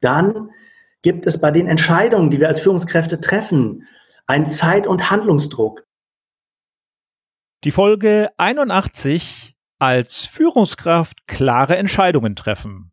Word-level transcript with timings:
dann 0.00 0.50
gibt 1.02 1.26
es 1.26 1.40
bei 1.40 1.50
den 1.50 1.68
Entscheidungen, 1.68 2.30
die 2.30 2.40
wir 2.40 2.48
als 2.48 2.60
Führungskräfte 2.60 3.20
treffen, 3.20 3.86
einen 4.26 4.50
Zeit- 4.50 4.86
und 4.86 5.10
Handlungsdruck. 5.10 5.84
Die 7.64 7.70
Folge 7.70 8.30
81 8.36 9.54
als 9.78 10.24
Führungskraft 10.24 11.26
klare 11.26 11.76
Entscheidungen 11.76 12.36
treffen. 12.36 12.92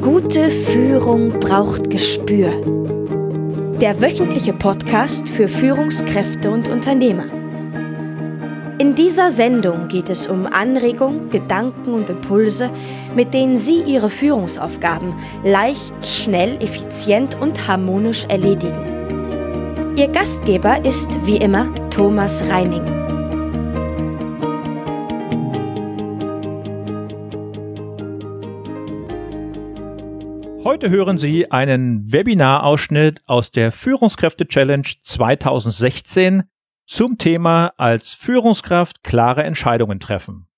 Gute 0.00 0.50
Führung 0.50 1.40
braucht 1.40 1.90
Gespür. 1.90 2.50
Der 3.80 4.00
wöchentliche 4.00 4.52
Podcast 4.52 5.28
für 5.28 5.48
Führungskräfte 5.48 6.50
und 6.50 6.68
Unternehmer. 6.68 7.39
In 8.80 8.94
dieser 8.94 9.30
Sendung 9.30 9.88
geht 9.88 10.08
es 10.08 10.26
um 10.26 10.46
Anregungen, 10.46 11.28
Gedanken 11.28 11.92
und 11.92 12.08
Impulse, 12.08 12.70
mit 13.14 13.34
denen 13.34 13.58
Sie 13.58 13.82
Ihre 13.82 14.08
Führungsaufgaben 14.08 15.16
leicht, 15.44 15.92
schnell, 16.02 16.56
effizient 16.62 17.38
und 17.38 17.68
harmonisch 17.68 18.24
erledigen. 18.24 19.94
Ihr 19.98 20.08
Gastgeber 20.08 20.82
ist 20.82 21.10
wie 21.26 21.36
immer 21.36 21.68
Thomas 21.90 22.42
Reining. 22.48 22.86
Heute 30.64 30.88
hören 30.88 31.18
Sie 31.18 31.50
einen 31.50 32.10
Webinarausschnitt 32.10 33.20
aus 33.26 33.50
der 33.50 33.72
Führungskräfte 33.72 34.48
Challenge 34.48 34.88
2016 35.02 36.44
zum 36.90 37.18
Thema 37.18 37.72
als 37.76 38.14
Führungskraft 38.14 39.04
klare 39.04 39.44
Entscheidungen 39.44 40.00
treffen. 40.00 40.48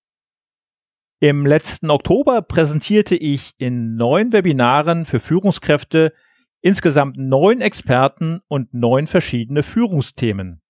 Im 1.20 1.44
letzten 1.44 1.90
Oktober 1.90 2.40
präsentierte 2.40 3.16
ich 3.16 3.52
in 3.58 3.96
neun 3.96 4.32
Webinaren 4.32 5.04
für 5.04 5.20
Führungskräfte 5.20 6.14
insgesamt 6.62 7.18
neun 7.18 7.60
Experten 7.60 8.40
und 8.48 8.72
neun 8.72 9.08
verschiedene 9.08 9.62
Führungsthemen. 9.62 10.62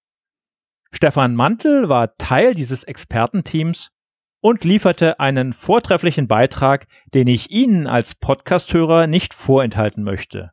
Stefan 0.91 1.37
Mantel 1.37 1.89
war 1.89 2.17
Teil 2.17 2.55
dieses 2.55 2.83
Expertenteams 2.83 3.92
und 4.41 4.65
lieferte 4.65 5.20
einen 5.20 5.53
vortrefflichen 5.53 6.27
Beitrag, 6.27 6.89
den 7.15 7.28
ich 7.28 7.53
Ihnen 7.53 7.87
als 7.87 8.17
Podcasthörer 8.17 9.06
nicht 9.06 9.33
vorenthalten 9.33 10.03
möchte. 10.03 10.50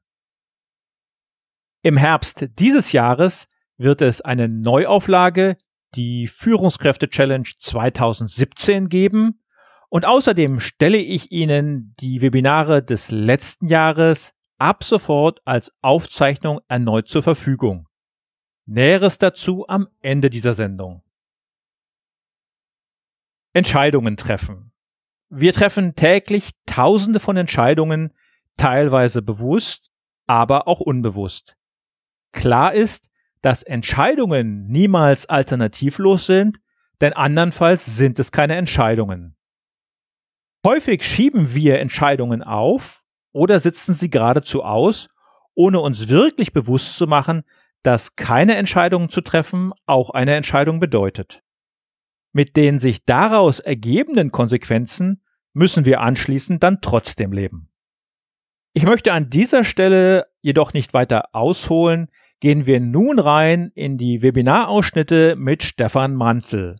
Im 1.82 1.98
Herbst 1.98 2.48
dieses 2.60 2.92
Jahres 2.92 3.48
wird 3.80 4.02
es 4.02 4.22
eine 4.22 4.48
Neuauflage, 4.48 5.58
die 5.96 6.28
Führungskräfte 6.28 7.10
Challenge 7.10 7.48
2017 7.58 8.90
geben. 8.90 9.42
Und 9.90 10.06
außerdem 10.06 10.60
stelle 10.60 10.98
ich 11.00 11.32
Ihnen 11.32 11.96
die 12.00 12.22
Webinare 12.22 12.84
des 12.84 13.10
letzten 13.10 13.68
Jahres 13.68 14.36
ab 14.60 14.84
sofort 14.84 15.42
als 15.46 15.74
Aufzeichnung 15.82 16.60
erneut 16.68 17.08
zur 17.08 17.24
Verfügung. 17.24 17.88
Näheres 18.66 19.18
dazu 19.18 19.66
am 19.68 19.88
Ende 20.02 20.30
dieser 20.30 20.54
Sendung. 20.54 21.02
Entscheidungen 23.54 24.16
treffen. 24.16 24.72
Wir 25.30 25.54
treffen 25.54 25.96
täglich 25.96 26.52
Tausende 26.66 27.20
von 27.20 27.38
Entscheidungen, 27.38 28.14
teilweise 28.58 29.22
bewusst, 29.22 29.90
aber 30.28 30.68
auch 30.68 30.82
unbewusst. 30.82 31.56
Klar 32.32 32.74
ist, 32.74 33.09
dass 33.42 33.64
Entscheidungen 33.64 34.68
niemals 34.68 35.28
alternativlos 35.28 36.26
sind, 36.26 36.60
denn 37.02 37.14
andernfalls 37.14 37.86
sind 37.98 38.20
es 38.20 38.32
keine 38.32 38.56
Entscheidungen. 38.56 39.36
Häufig 40.66 41.04
schieben 41.04 41.54
wir 41.54 41.80
Entscheidungen 41.80 42.44
auf 42.44 43.06
oder 43.32 43.60
sitzen 43.60 43.94
sie 43.94 44.10
geradezu 44.10 44.64
aus, 44.64 45.08
ohne 45.56 45.80
uns 45.80 46.10
wirklich 46.10 46.52
bewusst 46.52 46.98
zu 46.98 47.08
machen, 47.08 47.44
dass 47.84 48.18
keine 48.18 48.56
Entscheidungen 48.56 49.10
zu 49.10 49.22
treffen 49.22 49.72
auch 49.86 50.10
eine 50.10 50.36
Entscheidung 50.36 50.80
bedeutet. 50.80 51.42
Mit 52.34 52.58
den 52.58 52.80
sich 52.80 53.06
daraus 53.06 53.60
ergebenden 53.60 54.32
Konsequenzen 54.32 55.24
müssen 55.54 55.86
wir 55.86 56.02
anschließend 56.02 56.62
dann 56.62 56.82
trotzdem 56.82 57.32
leben. 57.32 57.70
Ich 58.74 58.84
möchte 58.84 59.14
an 59.14 59.30
dieser 59.30 59.64
Stelle 59.64 60.28
jedoch 60.42 60.74
nicht 60.74 60.94
weiter 60.94 61.34
ausholen, 61.34 62.10
gehen 62.40 62.66
wir 62.66 62.80
nun 62.80 63.20
rein 63.20 63.72
in 63.76 63.98
die 63.98 64.22
Webinarausschnitte 64.22 65.36
mit 65.36 65.64
Stefan 65.64 66.16
Mantel. 66.16 66.78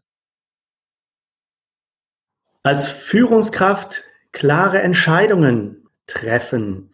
Als 2.64 2.90
Führungskraft 2.90 4.04
klare 4.32 4.82
Entscheidungen 4.82 5.88
treffen. 6.08 6.92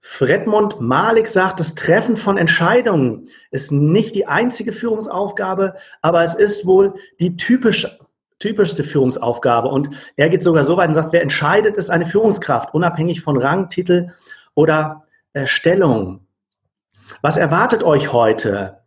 Fredmund 0.00 0.80
Malik 0.80 1.28
sagt, 1.28 1.60
das 1.60 1.74
Treffen 1.74 2.16
von 2.16 2.38
Entscheidungen 2.38 3.28
ist 3.50 3.70
nicht 3.70 4.14
die 4.14 4.26
einzige 4.26 4.72
Führungsaufgabe, 4.72 5.76
aber 6.00 6.24
es 6.24 6.34
ist 6.34 6.66
wohl 6.66 6.94
die 7.20 7.36
typisch, 7.36 7.86
typischste 8.38 8.82
Führungsaufgabe. 8.82 9.68
Und 9.68 9.90
er 10.16 10.30
geht 10.30 10.42
sogar 10.42 10.64
so 10.64 10.76
weit 10.76 10.88
und 10.88 10.94
sagt, 10.94 11.12
wer 11.12 11.22
entscheidet, 11.22 11.76
ist 11.76 11.90
eine 11.90 12.06
Führungskraft, 12.06 12.72
unabhängig 12.72 13.20
von 13.20 13.36
Rang, 13.36 13.68
Titel 13.68 14.08
oder 14.54 15.02
äh, 15.34 15.46
Stellung. 15.46 16.26
Was 17.22 17.36
erwartet 17.36 17.82
euch 17.82 18.12
heute? 18.12 18.80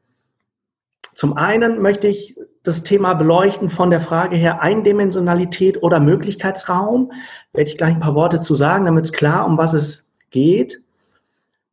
Zum 1.16 1.38
einen 1.38 1.82
möchte 1.82 2.08
ich 2.08 2.36
das 2.64 2.84
Thema 2.84 3.14
beleuchten 3.14 3.70
von 3.70 3.90
der 3.90 4.02
Frage 4.02 4.36
her 4.36 4.62
Eindimensionalität 4.62 5.84
oder 5.84 6.00
Möglichkeitsraum. 6.00 7.12
Werde 7.52 7.70
ich 7.70 7.78
gleich 7.78 7.94
ein 7.94 8.00
paar 8.00 8.16
Worte 8.16 8.42
zu 8.42 8.56
sagen, 8.56 8.86
damit 8.86 9.06
es 9.06 9.14
klar, 9.14 9.46
um 9.46 9.58
was 9.58 9.74
es 9.74 10.10
geht. 10.32 10.82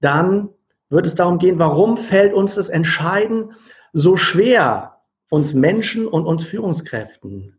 Dann 0.01 0.49
wird 0.89 1.07
es 1.07 1.15
darum 1.15 1.39
gehen, 1.39 1.59
warum 1.59 1.97
fällt 1.97 2.35
uns 2.35 2.57
das 2.57 2.69
Entscheiden 2.69 3.53
so 3.93 4.17
schwer, 4.17 5.01
uns 5.31 5.55
Menschen 5.55 6.07
und 6.09 6.27
uns 6.27 6.45
Führungskräften? 6.45 7.57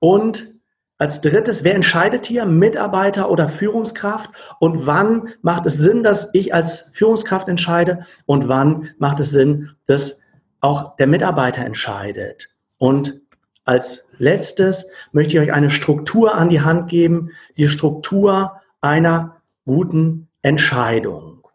Und 0.00 0.54
als 0.98 1.20
drittes, 1.20 1.62
wer 1.62 1.74
entscheidet 1.74 2.26
hier, 2.26 2.44
Mitarbeiter 2.44 3.30
oder 3.30 3.48
Führungskraft? 3.48 4.30
Und 4.58 4.86
wann 4.86 5.28
macht 5.42 5.64
es 5.66 5.74
Sinn, 5.74 6.02
dass 6.02 6.30
ich 6.34 6.52
als 6.52 6.90
Führungskraft 6.92 7.48
entscheide? 7.48 8.04
Und 8.26 8.48
wann 8.48 8.90
macht 8.98 9.20
es 9.20 9.30
Sinn, 9.30 9.70
dass 9.86 10.20
auch 10.60 10.96
der 10.96 11.06
Mitarbeiter 11.06 11.64
entscheidet? 11.64 12.48
Und 12.78 13.20
als 13.64 14.06
letztes 14.16 14.90
möchte 15.12 15.34
ich 15.34 15.40
euch 15.40 15.52
eine 15.52 15.70
Struktur 15.70 16.34
an 16.34 16.48
die 16.48 16.62
Hand 16.62 16.88
geben, 16.88 17.30
die 17.56 17.68
Struktur 17.68 18.60
einer 18.80 19.36
guten 19.64 20.28
Entscheidung. 20.42 21.46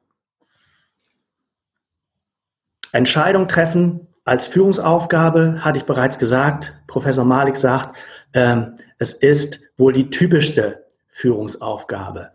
Entscheidung 2.92 3.48
treffen 3.48 4.08
als 4.24 4.46
Führungsaufgabe, 4.46 5.58
hatte 5.62 5.80
ich 5.80 5.86
bereits 5.86 6.20
gesagt. 6.20 6.74
Professor 6.88 7.26
Malik 7.26 7.58
sagt, 7.58 7.98
ähm, 8.34 8.78
es 9.04 9.12
ist 9.12 9.60
wohl 9.76 9.92
die 9.92 10.10
typischste 10.10 10.86
Führungsaufgabe. 11.10 12.32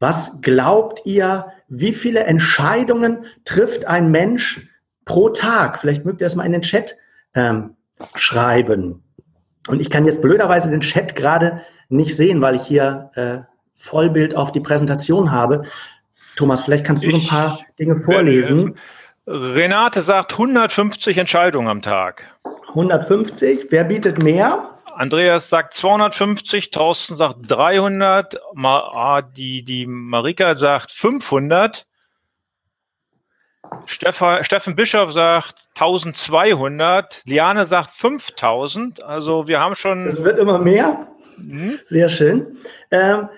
Was 0.00 0.40
glaubt 0.40 1.02
ihr, 1.04 1.46
wie 1.68 1.92
viele 1.92 2.24
Entscheidungen 2.24 3.26
trifft 3.44 3.86
ein 3.86 4.10
Mensch 4.10 4.68
pro 5.04 5.28
Tag? 5.28 5.78
Vielleicht 5.78 6.04
mögt 6.04 6.20
ihr 6.20 6.24
das 6.24 6.34
mal 6.34 6.44
in 6.44 6.52
den 6.52 6.62
Chat 6.62 6.96
ähm, 7.34 7.76
schreiben. 8.16 9.04
Und 9.68 9.80
ich 9.80 9.88
kann 9.88 10.04
jetzt 10.04 10.20
blöderweise 10.20 10.68
den 10.68 10.80
Chat 10.80 11.14
gerade 11.14 11.60
nicht 11.90 12.16
sehen, 12.16 12.40
weil 12.40 12.56
ich 12.56 12.62
hier 12.62 13.10
äh, 13.14 13.38
Vollbild 13.76 14.34
auf 14.34 14.50
die 14.50 14.60
Präsentation 14.60 15.30
habe. 15.30 15.62
Thomas, 16.34 16.62
vielleicht 16.62 16.84
kannst 16.84 17.04
du 17.04 17.10
ich, 17.10 17.14
ein 17.14 17.28
paar 17.28 17.60
Dinge 17.78 17.96
vorlesen. 17.96 18.76
Renate 19.28 20.00
sagt 20.00 20.32
150 20.32 21.18
Entscheidungen 21.18 21.68
am 21.68 21.82
Tag. 21.82 22.24
150. 22.70 23.66
Wer 23.70 23.84
bietet 23.84 24.18
mehr? 24.18 24.70
Andreas 25.00 25.48
sagt 25.48 25.72
250, 25.72 26.70
Thorsten 26.72 27.16
sagt 27.16 27.36
300, 27.48 28.38
Ma, 28.52 28.80
ah, 28.80 29.22
die, 29.22 29.64
die 29.64 29.86
Marika 29.86 30.58
sagt 30.58 30.90
500, 30.90 31.86
Stefan, 33.86 34.44
Steffen 34.44 34.76
Bischof 34.76 35.10
sagt 35.14 35.68
1200, 35.74 37.22
Liane 37.24 37.64
sagt 37.64 37.92
5000. 37.92 39.02
Also 39.02 39.48
wir 39.48 39.58
haben 39.58 39.74
schon. 39.74 40.06
Es 40.06 40.22
wird 40.22 40.38
immer 40.38 40.58
mehr. 40.58 41.06
Mhm. 41.38 41.78
Sehr 41.86 42.10
schön. 42.10 42.58
Ähm, 42.90 43.30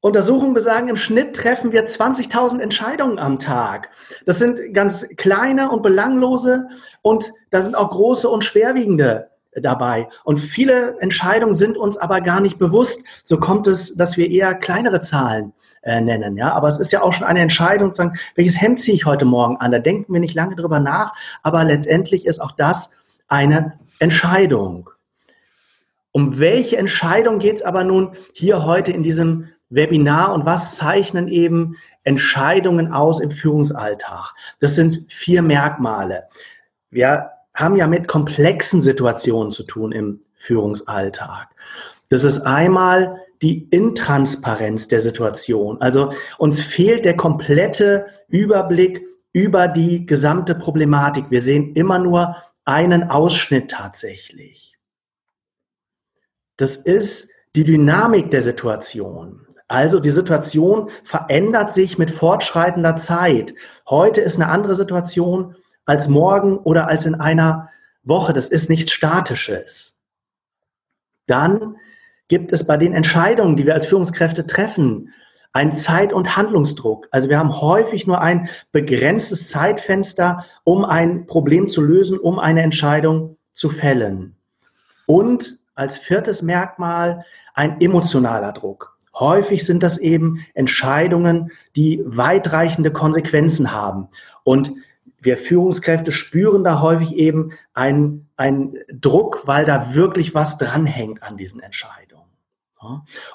Untersuchungen 0.00 0.52
besagen, 0.52 0.88
im 0.88 0.96
Schnitt 0.96 1.34
treffen 1.34 1.72
wir 1.72 1.86
20.000 1.86 2.60
Entscheidungen 2.60 3.18
am 3.18 3.38
Tag. 3.38 3.88
Das 4.26 4.38
sind 4.38 4.74
ganz 4.74 5.08
kleine 5.16 5.70
und 5.70 5.82
belanglose 5.82 6.68
und 7.00 7.32
da 7.48 7.62
sind 7.62 7.76
auch 7.76 7.92
große 7.92 8.28
und 8.28 8.44
schwerwiegende 8.44 9.27
dabei. 9.54 10.08
Und 10.24 10.38
viele 10.38 10.98
Entscheidungen 11.00 11.54
sind 11.54 11.76
uns 11.76 11.96
aber 11.96 12.20
gar 12.20 12.40
nicht 12.40 12.58
bewusst. 12.58 13.02
So 13.24 13.38
kommt 13.38 13.66
es, 13.66 13.94
dass 13.96 14.16
wir 14.16 14.30
eher 14.30 14.54
kleinere 14.54 15.00
Zahlen 15.00 15.52
äh, 15.82 16.00
nennen. 16.00 16.36
Ja, 16.36 16.52
aber 16.52 16.68
es 16.68 16.78
ist 16.78 16.92
ja 16.92 17.02
auch 17.02 17.12
schon 17.12 17.26
eine 17.26 17.40
Entscheidung, 17.40 17.90
zu 17.90 17.96
sagen, 17.98 18.18
welches 18.34 18.60
Hemd 18.60 18.80
ziehe 18.80 18.94
ich 18.94 19.06
heute 19.06 19.24
Morgen 19.24 19.56
an? 19.56 19.70
Da 19.70 19.78
denken 19.78 20.12
wir 20.12 20.20
nicht 20.20 20.34
lange 20.34 20.56
drüber 20.56 20.80
nach. 20.80 21.14
Aber 21.42 21.64
letztendlich 21.64 22.26
ist 22.26 22.40
auch 22.40 22.52
das 22.52 22.90
eine 23.28 23.78
Entscheidung. 23.98 24.90
Um 26.12 26.38
welche 26.38 26.76
Entscheidung 26.76 27.38
geht 27.38 27.56
es 27.56 27.62
aber 27.62 27.84
nun 27.84 28.16
hier 28.32 28.64
heute 28.64 28.92
in 28.92 29.02
diesem 29.02 29.48
Webinar 29.70 30.32
und 30.32 30.46
was 30.46 30.76
zeichnen 30.76 31.28
eben 31.28 31.76
Entscheidungen 32.04 32.92
aus 32.92 33.20
im 33.20 33.30
Führungsalltag? 33.30 34.34
Das 34.60 34.74
sind 34.74 35.04
vier 35.12 35.42
Merkmale. 35.42 36.24
Wir 36.90 37.30
haben 37.58 37.74
ja 37.74 37.88
mit 37.88 38.06
komplexen 38.06 38.80
Situationen 38.80 39.50
zu 39.50 39.64
tun 39.64 39.90
im 39.90 40.20
Führungsalltag. 40.34 41.48
Das 42.08 42.22
ist 42.22 42.42
einmal 42.42 43.20
die 43.42 43.68
Intransparenz 43.70 44.86
der 44.86 45.00
Situation. 45.00 45.80
Also 45.80 46.12
uns 46.38 46.60
fehlt 46.60 47.04
der 47.04 47.16
komplette 47.16 48.06
Überblick 48.28 49.04
über 49.32 49.66
die 49.66 50.06
gesamte 50.06 50.54
Problematik. 50.54 51.26
Wir 51.30 51.42
sehen 51.42 51.74
immer 51.74 51.98
nur 51.98 52.36
einen 52.64 53.10
Ausschnitt 53.10 53.72
tatsächlich. 53.72 54.78
Das 56.56 56.76
ist 56.76 57.28
die 57.56 57.64
Dynamik 57.64 58.30
der 58.30 58.42
Situation. 58.42 59.46
Also 59.66 59.98
die 59.98 60.10
Situation 60.10 60.90
verändert 61.02 61.72
sich 61.72 61.98
mit 61.98 62.10
fortschreitender 62.12 62.96
Zeit. 62.96 63.52
Heute 63.88 64.20
ist 64.20 64.36
eine 64.36 64.48
andere 64.48 64.76
Situation 64.76 65.56
als 65.88 66.08
morgen 66.08 66.58
oder 66.58 66.86
als 66.86 67.06
in 67.06 67.14
einer 67.14 67.70
Woche. 68.02 68.32
Das 68.32 68.48
ist 68.48 68.68
nichts 68.68 68.92
Statisches. 68.92 69.98
Dann 71.26 71.76
gibt 72.28 72.52
es 72.52 72.66
bei 72.66 72.76
den 72.76 72.92
Entscheidungen, 72.92 73.56
die 73.56 73.64
wir 73.64 73.74
als 73.74 73.86
Führungskräfte 73.86 74.46
treffen, 74.46 75.14
einen 75.54 75.74
Zeit- 75.74 76.12
und 76.12 76.36
Handlungsdruck. 76.36 77.08
Also 77.10 77.30
wir 77.30 77.38
haben 77.38 77.58
häufig 77.60 78.06
nur 78.06 78.20
ein 78.20 78.50
begrenztes 78.70 79.48
Zeitfenster, 79.48 80.44
um 80.62 80.84
ein 80.84 81.26
Problem 81.26 81.68
zu 81.68 81.80
lösen, 81.80 82.18
um 82.18 82.38
eine 82.38 82.62
Entscheidung 82.62 83.38
zu 83.54 83.70
fällen. 83.70 84.36
Und 85.06 85.58
als 85.74 85.96
viertes 85.96 86.42
Merkmal 86.42 87.24
ein 87.54 87.80
emotionaler 87.80 88.52
Druck. 88.52 88.98
Häufig 89.18 89.64
sind 89.64 89.82
das 89.82 89.96
eben 89.96 90.44
Entscheidungen, 90.54 91.50
die 91.76 92.02
weitreichende 92.04 92.92
Konsequenzen 92.92 93.72
haben. 93.72 94.08
Und 94.44 94.72
wir 95.20 95.36
Führungskräfte 95.36 96.12
spüren 96.12 96.64
da 96.64 96.80
häufig 96.80 97.16
eben 97.16 97.52
einen, 97.74 98.28
einen 98.36 98.78
Druck, 98.92 99.46
weil 99.46 99.64
da 99.64 99.94
wirklich 99.94 100.34
was 100.34 100.58
dranhängt 100.58 101.22
an 101.22 101.36
diesen 101.36 101.60
Entscheidungen. 101.60 102.24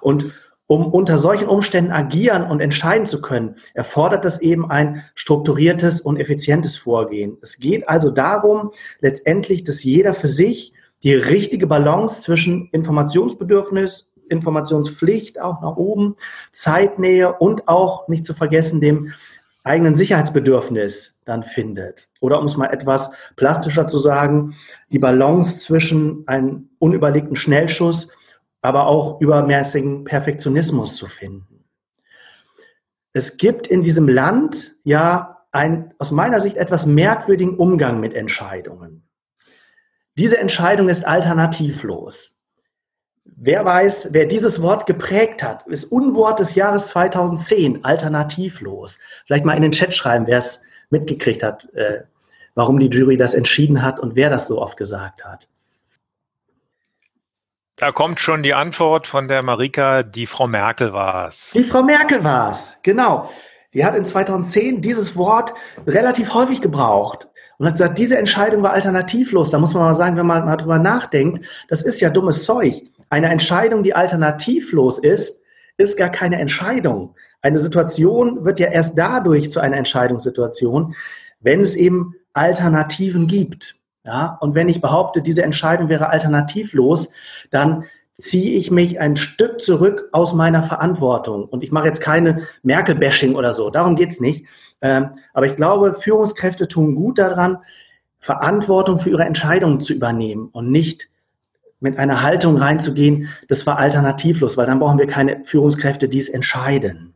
Und 0.02 0.34
um 0.68 0.88
unter 0.88 1.18
solchen 1.18 1.48
Umständen 1.50 1.92
agieren 1.92 2.44
und 2.44 2.62
entscheiden 2.62 3.06
zu 3.06 3.22
können, 3.22 3.56
erfordert 3.74 4.24
das 4.24 4.40
eben 4.40 4.72
ein 4.72 5.04
strukturiertes 5.14 6.02
und 6.02 6.18
effizientes 6.18 6.78
Vorgehen. 6.78 7.38
Es 7.42 7.58
geht 7.58 7.88
also 7.90 8.10
darum, 8.10 8.72
letztendlich, 9.00 9.66
dass 9.66 9.84
jeder 9.84 10.14
für 10.14 10.30
sich 10.30 10.74
die 11.04 11.14
richtige 11.14 11.68
Balance 11.68 12.22
zwischen 12.22 12.70
Informationsbedürfnis, 12.72 14.08
Informationspflicht 14.30 15.40
auch 15.42 15.62
nach 15.62 15.76
oben, 15.76 16.16
Zeitnähe 16.54 17.34
und 17.34 17.68
auch 17.68 18.08
nicht 18.08 18.26
zu 18.26 18.34
vergessen 18.34 18.80
dem 18.80 19.12
eigenen 19.64 19.96
Sicherheitsbedürfnis 19.96 21.18
dann 21.26 21.44
findet. 21.44 22.10
Oder 22.20 22.40
um 22.40 22.46
es 22.46 22.58
mal 22.58 22.68
etwas 22.68 23.12
plastischer 23.36 23.88
zu 23.88 23.98
sagen, 23.98 24.56
die 24.90 25.00
Balance 25.00 25.58
zwischen 25.60 26.28
einem 26.28 26.70
unüberlegten 26.80 27.36
Schnellschuss 27.36 28.10
aber 28.64 28.88
auch 28.88 29.20
übermäßigen 29.20 30.06
Perfektionismus 30.06 30.96
zu 30.96 31.06
finden. 31.06 31.66
Es 33.12 33.38
gibt 33.38 33.68
in 33.68 33.82
diesem 33.82 34.08
Land 34.08 34.76
ja 34.84 35.46
einen 35.52 35.94
aus 36.00 36.12
meiner 36.12 36.40
Sicht 36.40 36.56
etwas 36.58 36.86
merkwürdigen 36.86 37.58
Umgang 37.58 38.00
mit 38.00 38.14
Entscheidungen. 38.14 39.08
Diese 40.18 40.40
Entscheidung 40.40 40.90
ist 40.90 41.06
alternativlos. 41.06 42.36
Wer 43.26 43.64
weiß, 43.64 44.10
wer 44.12 44.26
dieses 44.26 44.62
Wort 44.62 44.86
geprägt 44.86 45.44
hat, 45.44 45.66
ist 45.68 45.86
Unwort 45.86 46.40
des 46.40 46.56
Jahres 46.56 46.88
2010, 46.90 47.84
alternativlos. 47.86 49.00
Vielleicht 49.26 49.46
mal 49.46 49.56
in 49.56 49.62
den 49.62 49.72
Chat 49.72 49.96
schreiben, 49.96 50.28
wer 50.28 50.40
es 50.40 50.62
mitgekriegt 50.90 51.42
hat, 51.42 51.68
äh, 51.74 52.02
warum 52.56 52.80
die 52.80 52.88
Jury 52.88 53.18
das 53.18 53.34
entschieden 53.34 53.82
hat 53.82 54.00
und 54.00 54.16
wer 54.16 54.30
das 54.30 54.48
so 54.48 54.62
oft 54.62 54.78
gesagt 54.78 55.24
hat. 55.26 55.48
Da 57.78 57.92
kommt 57.92 58.20
schon 58.20 58.44
die 58.44 58.54
Antwort 58.54 59.08
von 59.08 59.28
der 59.28 59.42
Marika, 59.42 60.04
die 60.04 60.28
Frau 60.28 60.48
Merkel 60.48 60.94
war 60.94 61.28
es. 61.28 61.52
Die 61.52 61.64
Frau 61.64 61.82
Merkel 61.82 62.24
war 62.24 62.52
es, 62.52 62.78
genau. 62.84 63.30
Die 63.74 63.84
hat 63.84 63.96
in 63.96 64.06
2010 64.06 64.82
dieses 64.82 65.16
Wort 65.16 65.54
relativ 65.88 66.34
häufig 66.34 66.62
gebraucht 66.62 67.28
und 67.58 67.66
hat 67.66 67.74
gesagt, 67.74 67.98
diese 67.98 68.18
Entscheidung 68.18 68.62
war 68.62 68.74
alternativlos. 68.74 69.50
Da 69.50 69.58
muss 69.58 69.74
man 69.74 69.84
mal 69.84 69.94
sagen, 69.96 70.18
wenn 70.18 70.28
man 70.28 70.46
mal 70.46 70.58
drüber 70.58 70.78
nachdenkt, 70.78 71.46
das 71.70 71.82
ist 71.82 72.00
ja 72.00 72.10
dummes 72.10 72.46
Zeug. 72.46 72.84
Eine 73.14 73.30
Entscheidung, 73.30 73.84
die 73.84 73.94
alternativlos 73.94 74.98
ist, 74.98 75.44
ist 75.78 75.98
gar 75.98 76.10
keine 76.10 76.40
Entscheidung. 76.40 77.14
Eine 77.44 77.60
Situation 77.60 78.44
wird 78.44 78.60
ja 78.60 78.70
erst 78.70 78.98
dadurch 78.98 79.52
zu 79.52 79.60
einer 79.60 79.78
Entscheidungssituation, 79.78 80.96
wenn 81.40 81.62
es 81.62 81.76
eben 81.76 82.16
Alternativen 82.34 83.28
gibt. 83.28 83.76
Ja, 84.04 84.40
und 84.42 84.56
wenn 84.56 84.68
ich 84.68 84.82
behaupte, 84.82 85.22
diese 85.22 85.44
Entscheidung 85.44 85.90
wäre 85.90 86.10
alternativlos, 86.10 87.12
dann 87.52 87.84
ziehe 88.18 88.58
ich 88.58 88.72
mich 88.72 89.00
ein 89.00 89.16
Stück 89.16 89.62
zurück 89.62 90.10
aus 90.12 90.34
meiner 90.34 90.64
Verantwortung. 90.64 91.46
Und 91.46 91.64
ich 91.64 91.72
mache 91.72 91.86
jetzt 91.86 92.02
keine 92.02 92.48
Merkel-Bashing 92.64 93.36
oder 93.36 93.54
so, 93.54 93.70
darum 93.70 93.96
geht's 93.96 94.22
nicht. 94.22 94.48
Ähm, 94.82 95.12
aber 95.36 95.46
ich 95.46 95.56
glaube, 95.56 95.94
Führungskräfte 95.94 96.68
tun 96.68 96.96
gut 96.96 97.20
daran, 97.20 97.60
Verantwortung 98.18 98.98
für 98.98 99.12
ihre 99.12 99.26
Entscheidungen 99.26 99.82
zu 99.82 99.94
übernehmen 99.94 100.50
und 100.52 100.72
nicht 100.72 101.13
mit 101.84 102.00
einer 102.00 102.24
Haltung 102.24 102.58
reinzugehen, 102.58 103.30
das 103.50 103.68
war 103.68 103.78
alternativlos, 103.78 104.58
weil 104.58 104.66
dann 104.66 104.80
brauchen 104.80 104.98
wir 104.98 105.08
keine 105.08 105.44
Führungskräfte, 105.44 106.08
die 106.08 106.18
es 106.18 106.30
entscheiden. 106.30 107.14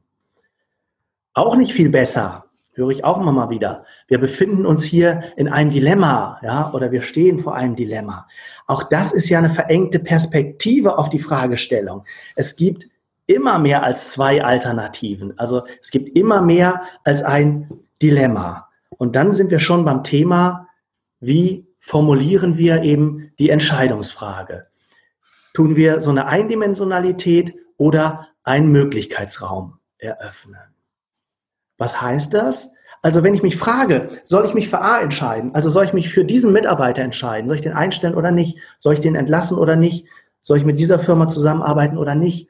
Auch 1.34 1.56
nicht 1.56 1.74
viel 1.74 1.90
besser 1.90 2.44
höre 2.78 2.90
ich 2.90 3.04
auch 3.04 3.19
immer 3.19 3.31
mal 3.31 3.50
wieder. 3.50 3.86
Wir 4.08 4.19
befinden 4.19 4.66
uns 4.66 4.84
hier 4.84 5.24
in 5.36 5.48
einem 5.48 5.72
Dilemma, 5.72 6.40
ja, 6.44 6.72
oder 6.74 6.92
wir 6.92 7.02
stehen 7.02 7.40
vor 7.40 7.56
einem 7.56 7.75
Dilemma. 7.75 8.28
Auch 8.68 8.84
das 8.84 9.12
ist 9.14 9.30
ja 9.30 9.40
eine 9.40 9.50
verengte 9.50 10.00
Perspektive 10.00 10.98
auf 10.98 11.10
die 11.10 11.19
Fragestellung. 11.19 12.04
Es 12.36 12.56
gibt 12.56 12.88
immer 13.25 13.60
mehr 13.60 13.84
als 13.84 14.12
zwei 14.12 14.44
Alternativen. 14.44 15.38
Also 15.38 15.64
es 15.81 15.90
gibt 15.92 16.16
immer 16.16 16.42
mehr 16.42 16.84
als 17.04 17.24
ein 17.24 17.69
Dilemma. 18.02 18.68
Und 18.90 19.16
dann 19.16 19.31
sind 19.31 19.50
wir 19.50 19.60
schon 19.60 19.84
beim 19.84 20.04
Thema, 20.04 20.68
wie 21.19 21.68
formulieren 21.80 22.58
wir 22.58 22.84
eben 22.84 23.27
die 23.39 23.50
Entscheidungsfrage? 23.50 24.68
Tun 25.54 25.75
wir 25.75 26.01
so 26.01 26.12
eine 26.12 26.28
Eindimensionalität 26.28 27.56
oder 27.78 28.28
einen 28.44 28.71
Möglichkeitsraum 28.71 29.80
eröffnen? 29.97 30.76
Was 31.78 32.02
heißt 32.02 32.33
das? 32.33 32.71
Also 33.02 33.23
wenn 33.23 33.35
ich 33.35 33.44
mich 33.44 33.57
frage, 33.57 34.09
soll 34.23 34.45
ich 34.45 34.54
mich 34.54 34.69
für 34.69 34.81
A 34.81 35.00
entscheiden? 35.00 35.54
Also 35.54 35.69
soll 35.69 35.85
ich 35.85 35.94
mich 35.94 36.09
für 36.09 36.26
diesen 36.26 36.52
Mitarbeiter 36.52 37.04
entscheiden? 37.04 37.47
Soll 37.47 37.57
ich 37.57 37.62
den 37.62 37.73
einstellen 37.73 38.16
oder 38.16 38.31
nicht? 38.31 38.57
Soll 38.80 38.94
ich 38.94 39.02
den 39.02 39.16
entlassen 39.16 39.57
oder 39.57 39.76
nicht? 39.76 40.07
Soll 40.42 40.57
ich 40.57 40.66
mit 40.66 40.80
dieser 40.80 41.00
Firma 41.00 41.28
zusammenarbeiten 41.28 41.97
oder 41.97 42.16
nicht? 42.16 42.50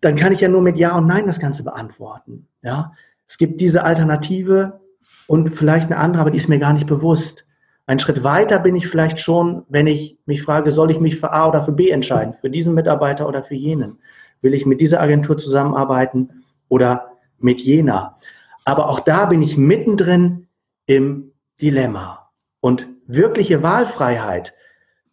Dann 0.00 0.16
kann 0.16 0.32
ich 0.32 0.40
ja 0.40 0.48
nur 0.48 0.62
mit 0.62 0.76
Ja 0.76 0.96
und 0.96 1.06
Nein 1.06 1.26
das 1.26 1.40
Ganze 1.40 1.62
beantworten. 1.62 2.48
Ja, 2.62 2.92
es 3.28 3.38
gibt 3.38 3.60
diese 3.60 3.84
Alternative 3.84 4.80
und 5.26 5.50
vielleicht 5.50 5.86
eine 5.86 5.98
andere, 5.98 6.22
aber 6.22 6.30
die 6.30 6.38
ist 6.38 6.48
mir 6.48 6.58
gar 6.58 6.72
nicht 6.72 6.86
bewusst. 6.86 7.45
Ein 7.86 7.98
Schritt 8.00 8.24
weiter 8.24 8.58
bin 8.58 8.74
ich 8.74 8.88
vielleicht 8.88 9.20
schon, 9.20 9.64
wenn 9.68 9.86
ich 9.86 10.18
mich 10.26 10.42
frage, 10.42 10.72
soll 10.72 10.90
ich 10.90 11.00
mich 11.00 11.16
für 11.16 11.32
A 11.32 11.48
oder 11.48 11.60
für 11.60 11.72
B 11.72 11.90
entscheiden? 11.90 12.34
Für 12.34 12.50
diesen 12.50 12.74
Mitarbeiter 12.74 13.28
oder 13.28 13.44
für 13.44 13.54
jenen? 13.54 13.98
Will 14.42 14.54
ich 14.54 14.66
mit 14.66 14.80
dieser 14.80 15.00
Agentur 15.00 15.38
zusammenarbeiten 15.38 16.44
oder 16.68 17.12
mit 17.38 17.60
jener. 17.60 18.16
Aber 18.64 18.88
auch 18.88 19.00
da 19.00 19.26
bin 19.26 19.42
ich 19.42 19.56
mittendrin 19.56 20.48
im 20.86 21.32
Dilemma. 21.60 22.30
Und 22.60 22.88
wirkliche 23.06 23.62
Wahlfreiheit 23.62 24.54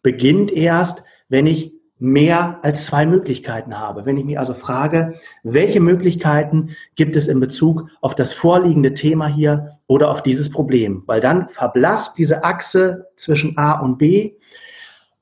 beginnt 0.02 0.50
erst, 0.50 1.04
wenn 1.28 1.46
ich 1.46 1.73
mehr 2.04 2.58
als 2.60 2.84
zwei 2.84 3.06
Möglichkeiten 3.06 3.78
habe. 3.78 4.04
Wenn 4.04 4.18
ich 4.18 4.26
mich 4.26 4.38
also 4.38 4.52
frage, 4.52 5.14
welche 5.42 5.80
Möglichkeiten 5.80 6.76
gibt 6.96 7.16
es 7.16 7.28
in 7.28 7.40
Bezug 7.40 7.88
auf 8.02 8.14
das 8.14 8.34
vorliegende 8.34 8.92
Thema 8.92 9.26
hier 9.26 9.78
oder 9.86 10.10
auf 10.10 10.22
dieses 10.22 10.50
Problem? 10.50 11.02
Weil 11.06 11.22
dann 11.22 11.48
verblasst 11.48 12.18
diese 12.18 12.44
Achse 12.44 13.06
zwischen 13.16 13.56
A 13.56 13.80
und 13.80 13.96
B 13.96 14.34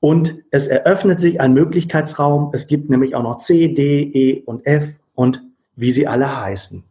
und 0.01 0.43
es 0.51 0.67
eröffnet 0.67 1.21
sich 1.21 1.39
ein 1.39 1.53
Möglichkeitsraum. 1.53 2.49
Es 2.51 2.67
gibt 2.67 2.89
nämlich 2.89 3.15
auch 3.15 3.23
noch 3.23 3.37
C, 3.37 3.69
D, 3.69 4.01
E 4.01 4.41
und 4.41 4.65
F 4.65 4.99
und 5.15 5.41
wie 5.77 5.93
sie 5.93 6.05
alle 6.05 6.41
heißen. 6.41 6.83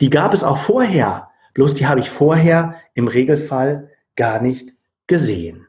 Die 0.00 0.10
gab 0.10 0.34
es 0.34 0.42
auch 0.42 0.58
vorher, 0.58 1.28
bloß 1.54 1.76
die 1.76 1.86
habe 1.86 2.00
ich 2.00 2.10
vorher 2.10 2.74
im 2.94 3.06
Regelfall 3.06 3.90
gar 4.16 4.42
nicht 4.42 4.74
gesehen. 5.06 5.67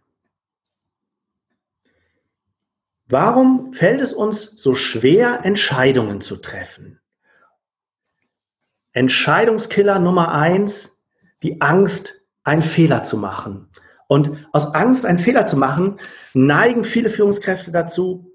Warum 3.11 3.73
fällt 3.73 4.01
es 4.01 4.13
uns 4.13 4.53
so 4.55 4.75
schwer, 4.75 5.39
Entscheidungen 5.43 6.21
zu 6.21 6.35
treffen? 6.35 6.99
Entscheidungskiller 8.93 9.97
Nummer 9.97 10.31
eins, 10.31 10.95
die 11.41 11.59
Angst, 11.59 12.21
einen 12.43 12.61
Fehler 12.61 13.03
zu 13.03 13.17
machen. 13.17 13.67
Und 14.07 14.47
aus 14.53 14.75
Angst, 14.75 15.07
einen 15.07 15.17
Fehler 15.17 15.47
zu 15.47 15.57
machen, 15.57 15.97
neigen 16.35 16.83
viele 16.83 17.09
Führungskräfte 17.09 17.71
dazu, 17.71 18.31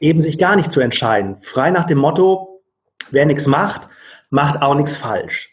eben 0.00 0.20
sich 0.20 0.36
gar 0.36 0.56
nicht 0.56 0.70
zu 0.70 0.80
entscheiden. 0.80 1.40
Frei 1.40 1.70
nach 1.70 1.86
dem 1.86 1.98
Motto, 1.98 2.62
wer 3.10 3.24
nichts 3.24 3.46
macht, 3.46 3.88
macht 4.28 4.60
auch 4.60 4.74
nichts 4.74 4.96
falsch. 4.96 5.50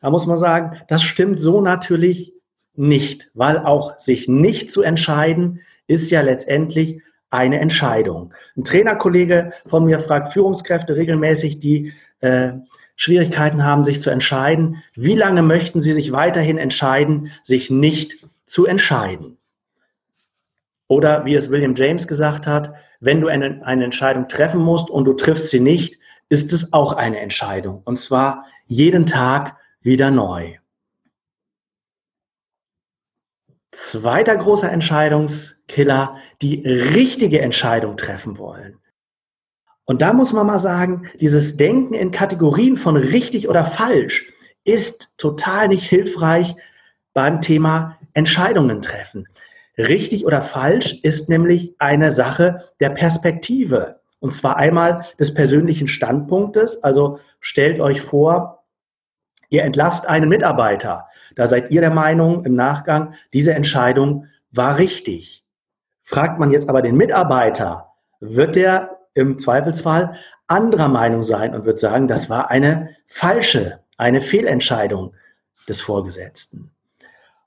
Da 0.00 0.10
muss 0.10 0.26
man 0.26 0.36
sagen, 0.36 0.80
das 0.86 1.02
stimmt 1.02 1.40
so 1.40 1.60
natürlich 1.60 2.32
nicht, 2.74 3.30
weil 3.34 3.58
auch 3.58 3.98
sich 3.98 4.28
nicht 4.28 4.70
zu 4.70 4.82
entscheiden, 4.82 5.60
ist 5.88 6.10
ja 6.10 6.20
letztendlich 6.20 7.02
eine 7.34 7.60
Entscheidung. 7.60 8.32
Ein 8.56 8.64
Trainerkollege 8.64 9.52
von 9.66 9.84
mir 9.84 10.00
fragt 10.00 10.32
Führungskräfte 10.32 10.96
regelmäßig, 10.96 11.58
die 11.58 11.92
äh, 12.20 12.52
Schwierigkeiten 12.96 13.64
haben, 13.64 13.84
sich 13.84 14.00
zu 14.00 14.10
entscheiden, 14.10 14.82
wie 14.94 15.14
lange 15.14 15.42
möchten 15.42 15.80
sie 15.80 15.92
sich 15.92 16.12
weiterhin 16.12 16.58
entscheiden, 16.58 17.32
sich 17.42 17.70
nicht 17.70 18.26
zu 18.46 18.66
entscheiden. 18.66 19.36
Oder 20.86 21.24
wie 21.24 21.34
es 21.34 21.50
William 21.50 21.74
James 21.74 22.06
gesagt 22.06 22.46
hat, 22.46 22.74
wenn 23.00 23.20
du 23.20 23.28
eine, 23.28 23.60
eine 23.64 23.84
Entscheidung 23.84 24.28
treffen 24.28 24.60
musst 24.60 24.90
und 24.90 25.06
du 25.06 25.14
triffst 25.14 25.48
sie 25.48 25.60
nicht, 25.60 25.98
ist 26.28 26.52
es 26.52 26.72
auch 26.72 26.92
eine 26.92 27.20
Entscheidung. 27.20 27.82
Und 27.84 27.98
zwar 27.98 28.46
jeden 28.66 29.06
Tag 29.06 29.56
wieder 29.80 30.10
neu. 30.10 30.54
Zweiter 33.74 34.36
großer 34.36 34.70
Entscheidungskiller, 34.70 36.16
die 36.40 36.66
richtige 36.66 37.40
Entscheidung 37.40 37.96
treffen 37.96 38.38
wollen. 38.38 38.78
Und 39.84 40.00
da 40.00 40.12
muss 40.12 40.32
man 40.32 40.46
mal 40.46 40.58
sagen, 40.58 41.10
dieses 41.20 41.56
Denken 41.56 41.92
in 41.92 42.12
Kategorien 42.12 42.76
von 42.76 42.96
richtig 42.96 43.48
oder 43.48 43.64
falsch 43.64 44.32
ist 44.64 45.10
total 45.18 45.68
nicht 45.68 45.88
hilfreich 45.88 46.54
beim 47.12 47.40
Thema 47.40 47.98
Entscheidungen 48.14 48.80
treffen. 48.80 49.26
Richtig 49.76 50.24
oder 50.24 50.40
falsch 50.40 51.00
ist 51.02 51.28
nämlich 51.28 51.74
eine 51.80 52.12
Sache 52.12 52.64
der 52.80 52.90
Perspektive. 52.90 54.00
Und 54.20 54.34
zwar 54.34 54.56
einmal 54.56 55.04
des 55.18 55.34
persönlichen 55.34 55.88
Standpunktes. 55.88 56.82
Also 56.84 57.18
stellt 57.40 57.80
euch 57.80 58.00
vor, 58.00 58.64
ihr 59.50 59.64
entlasst 59.64 60.08
einen 60.08 60.28
Mitarbeiter. 60.28 61.08
Da 61.34 61.46
seid 61.46 61.70
ihr 61.70 61.80
der 61.80 61.92
Meinung 61.92 62.44
im 62.44 62.54
Nachgang, 62.54 63.14
diese 63.32 63.54
Entscheidung 63.54 64.26
war 64.52 64.78
richtig. 64.78 65.44
Fragt 66.02 66.38
man 66.38 66.52
jetzt 66.52 66.68
aber 66.68 66.82
den 66.82 66.96
Mitarbeiter, 66.96 67.92
wird 68.20 68.56
der 68.56 68.98
im 69.14 69.38
Zweifelsfall 69.38 70.16
anderer 70.46 70.88
Meinung 70.88 71.24
sein 71.24 71.54
und 71.54 71.64
wird 71.64 71.80
sagen, 71.80 72.08
das 72.08 72.28
war 72.28 72.50
eine 72.50 72.90
falsche, 73.06 73.80
eine 73.96 74.20
Fehlentscheidung 74.20 75.14
des 75.68 75.80
Vorgesetzten. 75.80 76.70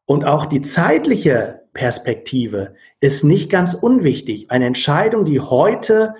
Und 0.05 0.25
auch 0.25 0.45
die 0.45 0.61
zeitliche 0.61 1.61
Perspektive 1.73 2.75
ist 2.99 3.23
nicht 3.23 3.51
ganz 3.51 3.73
unwichtig. 3.73 4.49
Eine 4.49 4.65
Entscheidung, 4.65 5.25
die 5.25 5.39
heute 5.39 6.15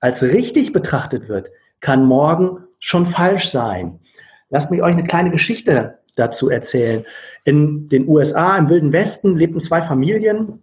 als 0.00 0.22
richtig 0.22 0.72
betrachtet 0.72 1.28
wird, 1.28 1.50
kann 1.80 2.04
morgen 2.04 2.64
schon 2.80 3.06
falsch 3.06 3.50
sein. 3.50 4.00
Lasst 4.48 4.70
mich 4.70 4.82
euch 4.82 4.92
eine 4.92 5.04
kleine 5.04 5.30
Geschichte 5.30 5.98
dazu 6.16 6.50
erzählen. 6.50 7.04
In 7.44 7.88
den 7.88 8.08
USA, 8.08 8.56
im 8.58 8.68
Wilden 8.68 8.92
Westen, 8.92 9.36
lebten 9.36 9.60
zwei 9.60 9.80
Familien. 9.80 10.62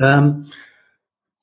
Ähm, 0.00 0.46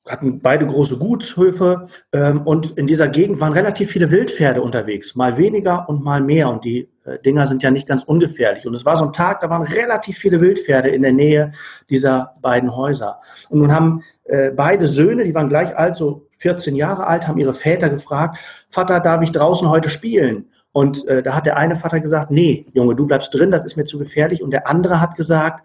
hatten 0.06 0.40
beide 0.40 0.66
große 0.66 0.98
Gutshöfe 0.98 1.86
ähm, 2.12 2.42
und 2.42 2.76
in 2.76 2.86
dieser 2.86 3.08
Gegend 3.08 3.40
waren 3.40 3.54
relativ 3.54 3.90
viele 3.90 4.10
Wildpferde 4.10 4.60
unterwegs, 4.60 5.14
mal 5.14 5.38
weniger 5.38 5.88
und 5.88 6.04
mal 6.04 6.20
mehr 6.20 6.50
und 6.50 6.62
die 6.62 6.90
äh, 7.04 7.18
Dinger 7.20 7.46
sind 7.46 7.62
ja 7.62 7.70
nicht 7.70 7.88
ganz 7.88 8.04
ungefährlich. 8.04 8.66
Und 8.66 8.74
es 8.74 8.84
war 8.84 8.96
so 8.96 9.06
ein 9.06 9.14
Tag, 9.14 9.40
da 9.40 9.48
waren 9.48 9.62
relativ 9.62 10.18
viele 10.18 10.40
Wildpferde 10.42 10.90
in 10.90 11.02
der 11.02 11.12
Nähe 11.12 11.52
dieser 11.88 12.34
beiden 12.42 12.76
Häuser. 12.76 13.20
Und 13.48 13.60
nun 13.60 13.72
haben 13.74 14.02
äh, 14.24 14.50
beide 14.50 14.86
Söhne, 14.86 15.24
die 15.24 15.34
waren 15.34 15.48
gleich 15.48 15.74
alt, 15.76 15.96
so 15.96 16.26
14 16.38 16.76
Jahre 16.76 17.06
alt, 17.06 17.26
haben 17.26 17.38
ihre 17.38 17.54
Väter 17.54 17.88
gefragt, 17.88 18.36
Vater, 18.68 19.00
darf 19.00 19.22
ich 19.22 19.32
draußen 19.32 19.70
heute 19.70 19.88
spielen? 19.88 20.50
Und 20.74 21.06
äh, 21.06 21.22
da 21.22 21.36
hat 21.36 21.46
der 21.46 21.56
eine 21.56 21.76
Vater 21.76 22.00
gesagt, 22.00 22.32
nee, 22.32 22.66
Junge, 22.72 22.96
du 22.96 23.06
bleibst 23.06 23.32
drin, 23.32 23.52
das 23.52 23.64
ist 23.64 23.76
mir 23.76 23.84
zu 23.84 23.96
gefährlich. 23.96 24.42
Und 24.42 24.50
der 24.50 24.66
andere 24.66 25.00
hat 25.00 25.14
gesagt, 25.14 25.64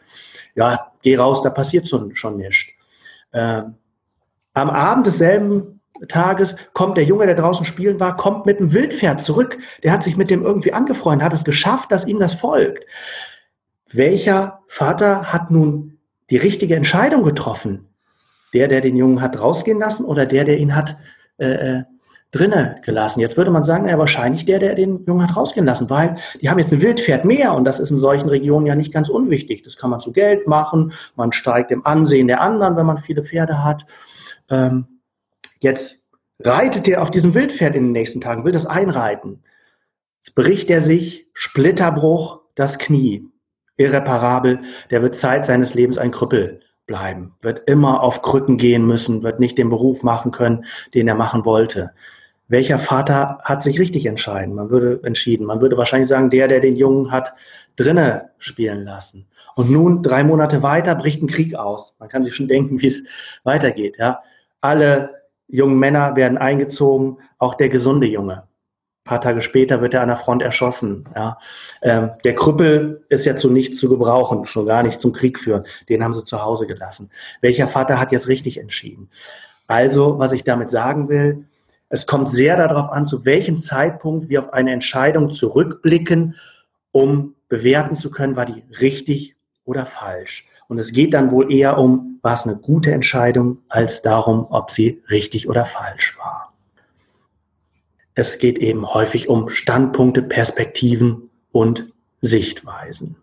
ja, 0.53 0.91
geh 1.01 1.17
raus, 1.17 1.41
da 1.41 1.49
passiert 1.49 1.87
schon, 1.87 2.15
schon 2.15 2.37
nichts. 2.37 2.71
Ähm, 3.33 3.73
am 4.53 4.69
Abend 4.69 5.07
desselben 5.07 5.81
Tages 6.09 6.55
kommt 6.73 6.95
der 6.95 7.05
Junge, 7.05 7.25
der 7.25 7.33
draußen 7.33 7.65
spielen 7.65 7.99
war, 7.99 8.17
kommt 8.17 8.45
mit 8.45 8.59
einem 8.59 8.71
Wildpferd 8.71 9.19
zurück. 9.19 9.57
Der 9.83 9.91
hat 9.91 10.03
sich 10.03 10.15
mit 10.15 10.29
dem 10.29 10.43
irgendwie 10.43 10.73
angefreundet, 10.73 11.25
hat 11.25 11.33
es 11.33 11.43
geschafft, 11.43 11.91
dass 11.91 12.05
ihm 12.05 12.19
das 12.19 12.35
folgt. 12.35 12.85
Welcher 13.91 14.59
Vater 14.67 15.33
hat 15.33 15.49
nun 15.49 15.97
die 16.29 16.37
richtige 16.37 16.75
Entscheidung 16.75 17.23
getroffen? 17.23 17.87
Der, 18.53 18.67
der 18.67 18.81
den 18.81 18.95
Jungen 18.95 19.21
hat 19.21 19.39
rausgehen 19.39 19.79
lassen 19.79 20.05
oder 20.05 20.27
der, 20.27 20.43
der 20.43 20.59
ihn 20.59 20.75
hat 20.75 20.97
äh, 21.37 21.81
drinnen 22.31 22.75
gelassen. 22.83 23.21
Jetzt 23.21 23.37
würde 23.37 23.49
man 23.49 23.63
sagen, 23.63 23.87
ja, 23.87 23.97
wahrscheinlich 23.97 24.45
der, 24.45 24.59
der 24.59 24.75
den 24.75 25.03
Jungen 25.05 25.23
hat 25.23 25.35
rausgehen 25.35 25.65
lassen, 25.65 25.89
weil 25.89 26.17
die 26.41 26.49
haben 26.49 26.59
jetzt 26.59 26.71
ein 26.71 26.81
Wildpferd 26.81 27.25
mehr 27.25 27.55
und 27.55 27.65
das 27.65 27.79
ist 27.79 27.89
in 27.89 27.97
solchen 27.97 28.29
Regionen 28.29 28.67
ja 28.67 28.75
nicht 28.75 28.93
ganz 28.93 29.09
unwichtig. 29.09 29.63
Das 29.63 29.77
kann 29.77 29.89
man 29.89 30.01
zu 30.01 30.11
Geld 30.13 30.47
machen, 30.47 30.93
man 31.15 31.31
steigt 31.31 31.71
im 31.71 31.85
Ansehen 31.85 32.27
der 32.27 32.41
anderen, 32.41 32.75
wenn 32.75 32.85
man 32.85 32.99
viele 32.99 33.23
Pferde 33.23 33.63
hat. 33.63 33.85
Ähm, 34.49 35.01
jetzt 35.59 36.05
reitet 36.39 36.87
er 36.87 37.01
auf 37.01 37.09
diesem 37.09 37.33
Wildpferd 37.33 37.75
in 37.75 37.85
den 37.85 37.91
nächsten 37.93 38.21
Tagen, 38.21 38.45
will 38.45 38.51
das 38.51 38.67
einreiten. 38.67 39.43
Jetzt 40.21 40.35
bricht 40.35 40.69
er 40.69 40.81
sich, 40.81 41.27
Splitterbruch, 41.33 42.41
das 42.55 42.77
Knie. 42.77 43.25
Irreparabel, 43.77 44.59
der 44.91 45.01
wird 45.01 45.15
Zeit 45.15 45.45
seines 45.45 45.73
Lebens 45.73 45.97
ein 45.97 46.11
Krüppel 46.11 46.59
bleiben, 46.85 47.35
wird 47.41 47.63
immer 47.67 48.01
auf 48.01 48.21
Krücken 48.21 48.57
gehen 48.57 48.85
müssen, 48.85 49.23
wird 49.23 49.39
nicht 49.39 49.57
den 49.57 49.69
Beruf 49.69 50.03
machen 50.03 50.31
können, 50.31 50.65
den 50.93 51.07
er 51.07 51.15
machen 51.15 51.45
wollte. 51.45 51.91
Welcher 52.49 52.79
Vater 52.79 53.39
hat 53.43 53.61
sich 53.61 53.79
richtig 53.79 54.07
entschieden? 54.07 54.55
Man 54.55 54.71
würde 54.71 54.99
entschieden. 55.03 55.45
Man 55.45 55.61
würde 55.61 55.77
wahrscheinlich 55.77 56.09
sagen, 56.09 56.31
der, 56.31 56.47
der 56.47 56.59
den 56.59 56.75
Jungen 56.75 57.11
hat 57.11 57.33
drinne 57.75 58.31
spielen 58.39 58.83
lassen. 58.83 59.27
Und 59.55 59.69
nun, 59.69 60.01
drei 60.01 60.23
Monate 60.23 60.63
weiter, 60.63 60.95
bricht 60.95 61.21
ein 61.21 61.27
Krieg 61.27 61.53
aus. 61.55 61.93
Man 61.99 62.09
kann 62.09 62.23
sich 62.23 62.35
schon 62.35 62.47
denken, 62.47 62.81
wie 62.81 62.87
es 62.87 63.03
weitergeht. 63.43 63.97
Ja, 63.97 64.23
alle 64.61 65.21
jungen 65.47 65.77
Männer 65.77 66.15
werden 66.15 66.37
eingezogen, 66.37 67.17
auch 67.37 67.53
der 67.53 67.69
gesunde 67.69 68.07
Junge. 68.07 68.43
Ein 69.05 69.05
paar 69.05 69.21
Tage 69.21 69.41
später 69.41 69.81
wird 69.81 69.93
er 69.93 70.01
an 70.01 70.07
der 70.07 70.17
Front 70.17 70.41
erschossen. 70.41 71.05
Ja. 71.15 71.37
Ähm, 71.83 72.11
der 72.23 72.35
Krüppel 72.35 73.05
ist 73.09 73.25
ja 73.25 73.35
zu 73.35 73.49
nichts 73.51 73.79
zu 73.79 73.89
gebrauchen, 73.89 74.45
schon 74.45 74.65
gar 74.65 74.81
nicht 74.81 75.01
zum 75.01 75.13
Krieg 75.13 75.39
führen. 75.39 75.65
Den 75.87 76.03
haben 76.03 76.15
sie 76.15 76.23
zu 76.23 76.41
Hause 76.41 76.65
gelassen. 76.65 77.11
Welcher 77.41 77.67
Vater 77.67 77.99
hat 77.99 78.11
jetzt 78.11 78.27
richtig 78.27 78.59
entschieden? 78.59 79.09
Also, 79.67 80.17
was 80.17 80.31
ich 80.31 80.43
damit 80.43 80.71
sagen 80.71 81.09
will, 81.09 81.45
es 81.89 82.05
kommt 82.05 82.29
sehr 82.29 82.55
darauf 82.55 82.89
an, 82.91 83.07
zu 83.07 83.25
welchem 83.25 83.57
Zeitpunkt 83.57 84.29
wir 84.29 84.39
auf 84.41 84.53
eine 84.53 84.71
Entscheidung 84.71 85.31
zurückblicken, 85.31 86.35
um 86.91 87.35
bewerten 87.49 87.95
zu 87.95 88.11
können, 88.11 88.35
war 88.35 88.45
die 88.45 88.63
richtig 88.79 89.35
oder 89.65 89.85
falsch. 89.85 90.47
Und 90.67 90.77
es 90.77 90.93
geht 90.93 91.15
dann 91.15 91.31
wohl 91.31 91.51
eher 91.51 91.79
um, 91.79 92.19
war 92.21 92.33
es 92.33 92.45
eine 92.45 92.57
gute 92.57 92.91
Entscheidung, 92.91 93.57
als 93.69 94.03
darum, 94.03 94.45
ob 94.51 94.69
sie 94.69 95.01
richtig 95.09 95.49
oder 95.49 95.65
falsch 95.65 96.17
war. 96.19 96.53
Es 98.13 98.37
geht 98.37 98.59
eben 98.59 98.85
häufig 98.93 99.29
um 99.29 99.49
Standpunkte, 99.49 100.21
Perspektiven 100.21 101.29
und 101.51 101.91
Sichtweisen. 102.21 103.15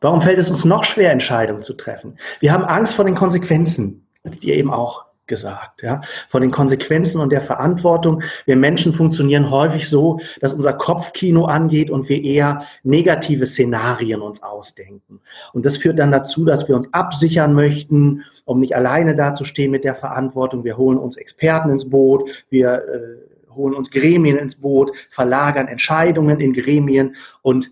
Warum 0.00 0.22
fällt 0.22 0.38
es 0.38 0.50
uns 0.50 0.64
noch 0.64 0.82
schwer, 0.82 1.12
Entscheidungen 1.12 1.62
zu 1.62 1.74
treffen? 1.74 2.16
Wir 2.40 2.52
haben 2.52 2.64
Angst 2.64 2.94
vor 2.94 3.04
den 3.04 3.14
Konsequenzen, 3.14 4.08
die 4.24 4.48
ihr 4.48 4.56
eben 4.56 4.72
auch 4.72 5.04
gesagt, 5.32 5.82
ja, 5.82 6.02
von 6.28 6.42
den 6.42 6.50
Konsequenzen 6.50 7.18
und 7.18 7.32
der 7.32 7.40
Verantwortung. 7.40 8.22
Wir 8.44 8.54
Menschen 8.54 8.92
funktionieren 8.92 9.50
häufig 9.50 9.88
so, 9.88 10.20
dass 10.42 10.52
unser 10.52 10.74
Kopfkino 10.74 11.46
angeht 11.46 11.90
und 11.90 12.10
wir 12.10 12.22
eher 12.22 12.66
negative 12.82 13.46
Szenarien 13.46 14.20
uns 14.20 14.42
ausdenken. 14.42 15.22
Und 15.54 15.64
das 15.64 15.78
führt 15.78 15.98
dann 15.98 16.12
dazu, 16.12 16.44
dass 16.44 16.68
wir 16.68 16.76
uns 16.76 16.92
absichern 16.92 17.54
möchten, 17.54 18.24
um 18.44 18.60
nicht 18.60 18.76
alleine 18.76 19.16
dazustehen 19.16 19.70
mit 19.70 19.84
der 19.84 19.94
Verantwortung. 19.94 20.64
Wir 20.64 20.76
holen 20.76 20.98
uns 20.98 21.16
Experten 21.16 21.70
ins 21.70 21.88
Boot, 21.88 22.44
wir 22.50 22.74
äh, 22.74 23.54
holen 23.54 23.72
uns 23.72 23.90
Gremien 23.90 24.36
ins 24.36 24.56
Boot, 24.56 24.92
verlagern 25.08 25.66
Entscheidungen 25.66 26.40
in 26.40 26.52
Gremien 26.52 27.16
und 27.40 27.70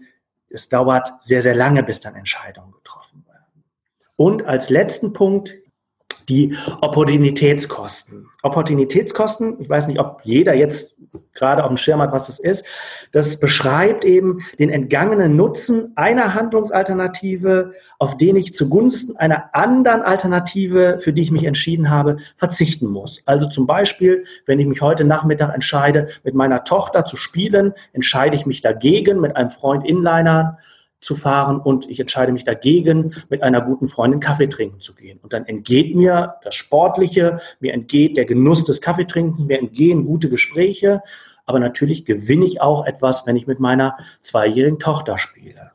es 0.49 0.71
dauert 0.71 1.13
sehr, 1.21 1.43
sehr 1.43 1.55
lange, 1.55 1.83
bis 1.83 2.01
dann 2.01 2.15
Entscheidungen 2.15 2.73
getroffen 2.73 3.23
werden. 3.27 3.65
Und 4.17 4.47
als 4.47 4.71
letzten 4.71 5.13
Punkt 5.13 5.60
die 6.31 6.57
Opportunitätskosten. 6.81 8.29
Opportunitätskosten, 8.43 9.61
ich 9.61 9.69
weiß 9.69 9.89
nicht, 9.89 9.99
ob 9.99 10.21
jeder 10.23 10.55
jetzt 10.55 10.95
gerade 11.35 11.65
auf 11.65 11.69
dem 11.69 11.77
Schirm 11.77 12.01
hat, 12.01 12.13
was 12.13 12.27
das 12.27 12.39
ist. 12.39 12.65
Das 13.13 13.41
beschreibt 13.41 14.05
eben 14.05 14.41
den 14.59 14.71
entgangenen 14.71 15.37
Nutzen 15.37 15.93
einer 15.97 16.35
Handlungsalternative, 16.35 17.73
auf 17.99 18.17
den 18.17 18.37
ich 18.37 18.55
zugunsten 18.55 19.17
einer 19.17 19.55
anderen 19.55 20.03
Alternative, 20.03 20.99
für 21.01 21.13
die 21.13 21.23
ich 21.23 21.31
mich 21.31 21.45
entschieden 21.45 21.91
habe, 21.91 22.19
verzichten 22.37 22.87
muss. 22.87 23.23
Also 23.27 23.47
zum 23.47 23.67
Beispiel, 23.67 24.25
wenn 24.47 24.61
ich 24.61 24.67
mich 24.67 24.81
heute 24.81 25.05
Nachmittag 25.05 25.53
entscheide, 25.53 26.09
mit 26.23 26.35
meiner 26.35 26.65
Tochter 26.65 27.05
zu 27.05 27.17
spielen, 27.17 27.75
entscheide 27.93 28.37
ich 28.37 28.47
mich 28.47 28.61
dagegen, 28.61 29.21
mit 29.21 29.37
einem 29.37 29.51
Freund 29.51 29.87
Inliner 29.87 30.59
zu 31.01 31.15
fahren 31.15 31.61
und 31.61 31.89
ich 31.89 31.99
entscheide 31.99 32.33
mich 32.33 32.45
dagegen, 32.45 33.15
mit 33.29 33.43
einer 33.43 33.61
guten 33.61 33.89
Freundin 33.89 34.21
Kaffee 34.21 34.49
trinken 34.49 34.81
zu 34.81 34.95
gehen. 34.95 35.19
Und 35.23 35.33
dann 35.33 35.47
entgeht 35.47 35.95
mir 35.95 36.35
das 36.45 36.55
Sportliche, 36.55 37.41
mir 37.59 37.73
entgeht 37.73 38.17
der 38.17 38.27
Genuss 38.27 38.65
des 38.65 38.81
Kaffeetrinkens, 38.81 39.41
mir 39.41 39.59
entgehen 39.59 40.05
gute 40.05 40.29
Gespräche, 40.29 41.03
aber 41.47 41.59
natürlich 41.59 42.05
gewinne 42.05 42.45
ich 42.45 42.61
auch 42.61 42.87
etwas, 42.87 43.27
wenn 43.27 43.37
ich 43.37 43.47
mit 43.47 43.61
meiner 43.61 43.97
zweijährigen 44.21 44.79
Tochter 44.79 45.19
spiele. 45.19 45.73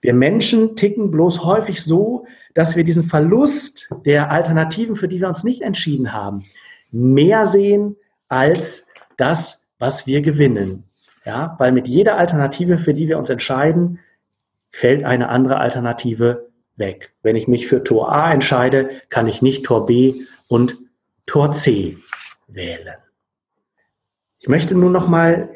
Wir 0.00 0.14
Menschen 0.14 0.76
ticken 0.76 1.10
bloß 1.10 1.44
häufig 1.44 1.82
so, 1.82 2.26
dass 2.54 2.76
wir 2.76 2.84
diesen 2.84 3.04
Verlust 3.04 3.90
der 4.04 4.30
Alternativen, 4.30 4.96
für 4.96 5.08
die 5.08 5.20
wir 5.20 5.28
uns 5.28 5.44
nicht 5.44 5.62
entschieden 5.62 6.12
haben, 6.12 6.44
mehr 6.90 7.44
sehen 7.44 7.96
als 8.28 8.86
das, 9.16 9.68
was 9.78 10.06
wir 10.06 10.22
gewinnen. 10.22 10.84
Ja, 11.24 11.56
weil 11.58 11.72
mit 11.72 11.88
jeder 11.88 12.16
Alternative, 12.18 12.78
für 12.78 12.92
die 12.92 13.08
wir 13.08 13.18
uns 13.18 13.30
entscheiden, 13.30 13.98
fällt 14.74 15.04
eine 15.04 15.28
andere 15.28 15.58
Alternative 15.58 16.50
weg. 16.74 17.14
Wenn 17.22 17.36
ich 17.36 17.46
mich 17.46 17.68
für 17.68 17.84
Tor 17.84 18.12
A 18.12 18.32
entscheide, 18.32 18.90
kann 19.08 19.28
ich 19.28 19.40
nicht 19.40 19.64
Tor 19.64 19.86
B 19.86 20.22
und 20.48 20.78
Tor 21.26 21.52
C 21.52 21.96
wählen. 22.48 22.96
Ich 24.40 24.48
möchte 24.48 24.74
nun 24.74 24.90
noch 24.90 25.06
mal 25.06 25.48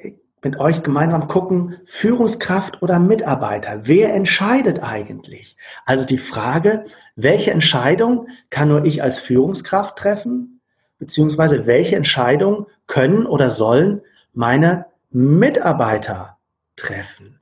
mit 0.44 0.60
euch 0.60 0.84
gemeinsam 0.84 1.26
gucken, 1.26 1.78
Führungskraft 1.84 2.80
oder 2.80 3.00
Mitarbeiter, 3.00 3.88
wer 3.88 4.14
entscheidet 4.14 4.84
eigentlich? 4.84 5.56
Also 5.84 6.06
die 6.06 6.16
Frage, 6.16 6.84
welche 7.16 7.50
Entscheidung 7.50 8.28
kann 8.50 8.68
nur 8.68 8.84
ich 8.84 9.02
als 9.02 9.18
Führungskraft 9.18 9.98
treffen, 9.98 10.60
beziehungsweise 11.00 11.66
welche 11.66 11.96
Entscheidung 11.96 12.68
können 12.86 13.26
oder 13.26 13.50
sollen 13.50 14.00
meine 14.32 14.86
Mitarbeiter 15.10 16.38
treffen? 16.76 17.38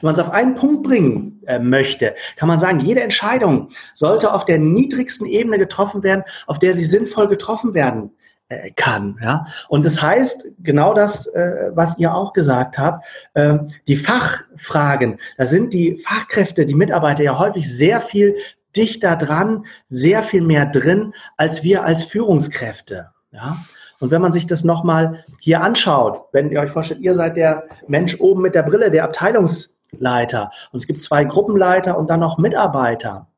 Wenn 0.00 0.08
man 0.08 0.14
es 0.14 0.20
auf 0.20 0.30
einen 0.30 0.54
Punkt 0.54 0.82
bringen 0.82 1.42
äh, 1.46 1.58
möchte, 1.58 2.14
kann 2.36 2.48
man 2.48 2.58
sagen, 2.58 2.80
jede 2.80 3.00
Entscheidung 3.00 3.70
sollte 3.94 4.32
auf 4.32 4.44
der 4.44 4.58
niedrigsten 4.58 5.26
Ebene 5.26 5.58
getroffen 5.58 6.02
werden, 6.02 6.22
auf 6.46 6.58
der 6.58 6.74
sie 6.74 6.84
sinnvoll 6.84 7.28
getroffen 7.28 7.72
werden 7.72 8.10
äh, 8.48 8.70
kann. 8.72 9.18
Ja? 9.22 9.46
Und 9.68 9.84
das 9.84 10.00
heißt 10.00 10.48
genau 10.62 10.94
das, 10.94 11.26
äh, 11.28 11.70
was 11.74 11.98
ihr 11.98 12.14
auch 12.14 12.32
gesagt 12.32 12.78
habt, 12.78 13.04
äh, 13.34 13.58
die 13.88 13.96
Fachfragen, 13.96 15.18
da 15.38 15.46
sind 15.46 15.72
die 15.72 15.98
Fachkräfte, 16.06 16.66
die 16.66 16.74
Mitarbeiter 16.74 17.24
ja 17.24 17.38
häufig 17.38 17.68
sehr 17.74 18.00
viel 18.00 18.36
dichter 18.76 19.16
dran, 19.16 19.64
sehr 19.88 20.22
viel 20.22 20.42
mehr 20.42 20.66
drin 20.66 21.14
als 21.38 21.62
wir 21.62 21.84
als 21.84 22.04
Führungskräfte. 22.04 23.08
Ja? 23.32 23.56
Und 23.98 24.10
wenn 24.10 24.20
man 24.22 24.32
sich 24.32 24.46
das 24.46 24.62
nochmal 24.62 25.24
hier 25.40 25.62
anschaut, 25.62 26.20
wenn 26.32 26.50
ihr 26.50 26.60
euch 26.60 26.70
vorstellt, 26.70 27.00
ihr 27.00 27.14
seid 27.14 27.36
der 27.36 27.64
Mensch 27.88 28.20
oben 28.20 28.42
mit 28.42 28.54
der 28.54 28.62
Brille, 28.62 28.90
der 28.90 29.04
Abteilungs 29.04 29.75
Leiter 30.00 30.50
und 30.72 30.78
es 30.78 30.86
gibt 30.86 31.02
zwei 31.02 31.24
Gruppenleiter 31.24 31.98
und 31.98 32.08
dann 32.10 32.20
noch 32.20 32.38
Mitarbeiter. 32.38 33.28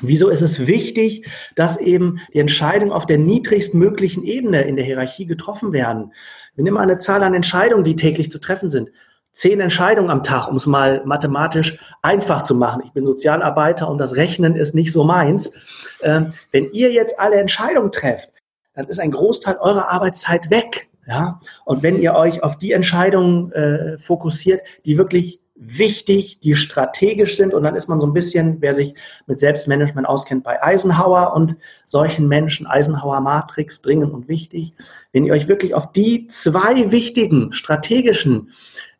Wieso 0.00 0.28
ist 0.28 0.42
es 0.42 0.66
wichtig, 0.66 1.26
dass 1.54 1.76
eben 1.76 2.20
die 2.32 2.40
Entscheidungen 2.40 2.92
auf 2.92 3.06
der 3.06 3.18
niedrigstmöglichen 3.18 4.24
Ebene 4.24 4.62
in 4.62 4.76
der 4.76 4.84
Hierarchie 4.84 5.26
getroffen 5.26 5.72
werden? 5.72 6.12
Wir 6.56 6.64
nehmen 6.64 6.78
eine 6.78 6.98
Zahl 6.98 7.22
an 7.22 7.34
Entscheidungen, 7.34 7.84
die 7.84 7.96
täglich 7.96 8.30
zu 8.30 8.38
treffen 8.38 8.70
sind. 8.70 8.90
Zehn 9.32 9.60
Entscheidungen 9.60 10.10
am 10.10 10.22
Tag, 10.22 10.48
um 10.48 10.54
es 10.56 10.66
mal 10.66 11.02
mathematisch 11.04 11.76
einfach 12.02 12.42
zu 12.42 12.54
machen. 12.54 12.82
Ich 12.84 12.92
bin 12.92 13.04
Sozialarbeiter 13.04 13.88
und 13.88 13.98
das 13.98 14.14
Rechnen 14.14 14.54
ist 14.54 14.74
nicht 14.74 14.92
so 14.92 15.02
meins. 15.02 15.52
Ähm, 16.02 16.32
wenn 16.52 16.70
ihr 16.70 16.92
jetzt 16.92 17.18
alle 17.18 17.36
Entscheidungen 17.36 17.90
trefft, 17.90 18.30
dann 18.74 18.86
ist 18.86 19.00
ein 19.00 19.10
Großteil 19.10 19.56
eurer 19.56 19.90
Arbeitszeit 19.90 20.50
weg. 20.50 20.88
Ja? 21.06 21.40
Und 21.64 21.82
wenn 21.82 22.00
ihr 22.00 22.14
euch 22.14 22.42
auf 22.44 22.58
die 22.58 22.72
Entscheidungen 22.72 23.50
äh, 23.52 23.98
fokussiert, 23.98 24.62
die 24.84 24.98
wirklich 24.98 25.40
wichtig, 25.56 26.40
die 26.40 26.54
strategisch 26.54 27.36
sind. 27.36 27.54
Und 27.54 27.62
dann 27.62 27.76
ist 27.76 27.88
man 27.88 28.00
so 28.00 28.06
ein 28.06 28.12
bisschen, 28.12 28.56
wer 28.60 28.74
sich 28.74 28.94
mit 29.26 29.38
Selbstmanagement 29.38 30.08
auskennt, 30.08 30.44
bei 30.44 30.62
Eisenhower 30.62 31.32
und 31.34 31.56
solchen 31.86 32.28
Menschen, 32.28 32.66
Eisenhower 32.66 33.20
Matrix, 33.20 33.80
dringend 33.80 34.12
und 34.12 34.28
wichtig. 34.28 34.74
Wenn 35.12 35.24
ihr 35.24 35.32
euch 35.32 35.48
wirklich 35.48 35.74
auf 35.74 35.92
die 35.92 36.26
zwei 36.26 36.90
wichtigen, 36.90 37.52
strategischen, 37.52 38.50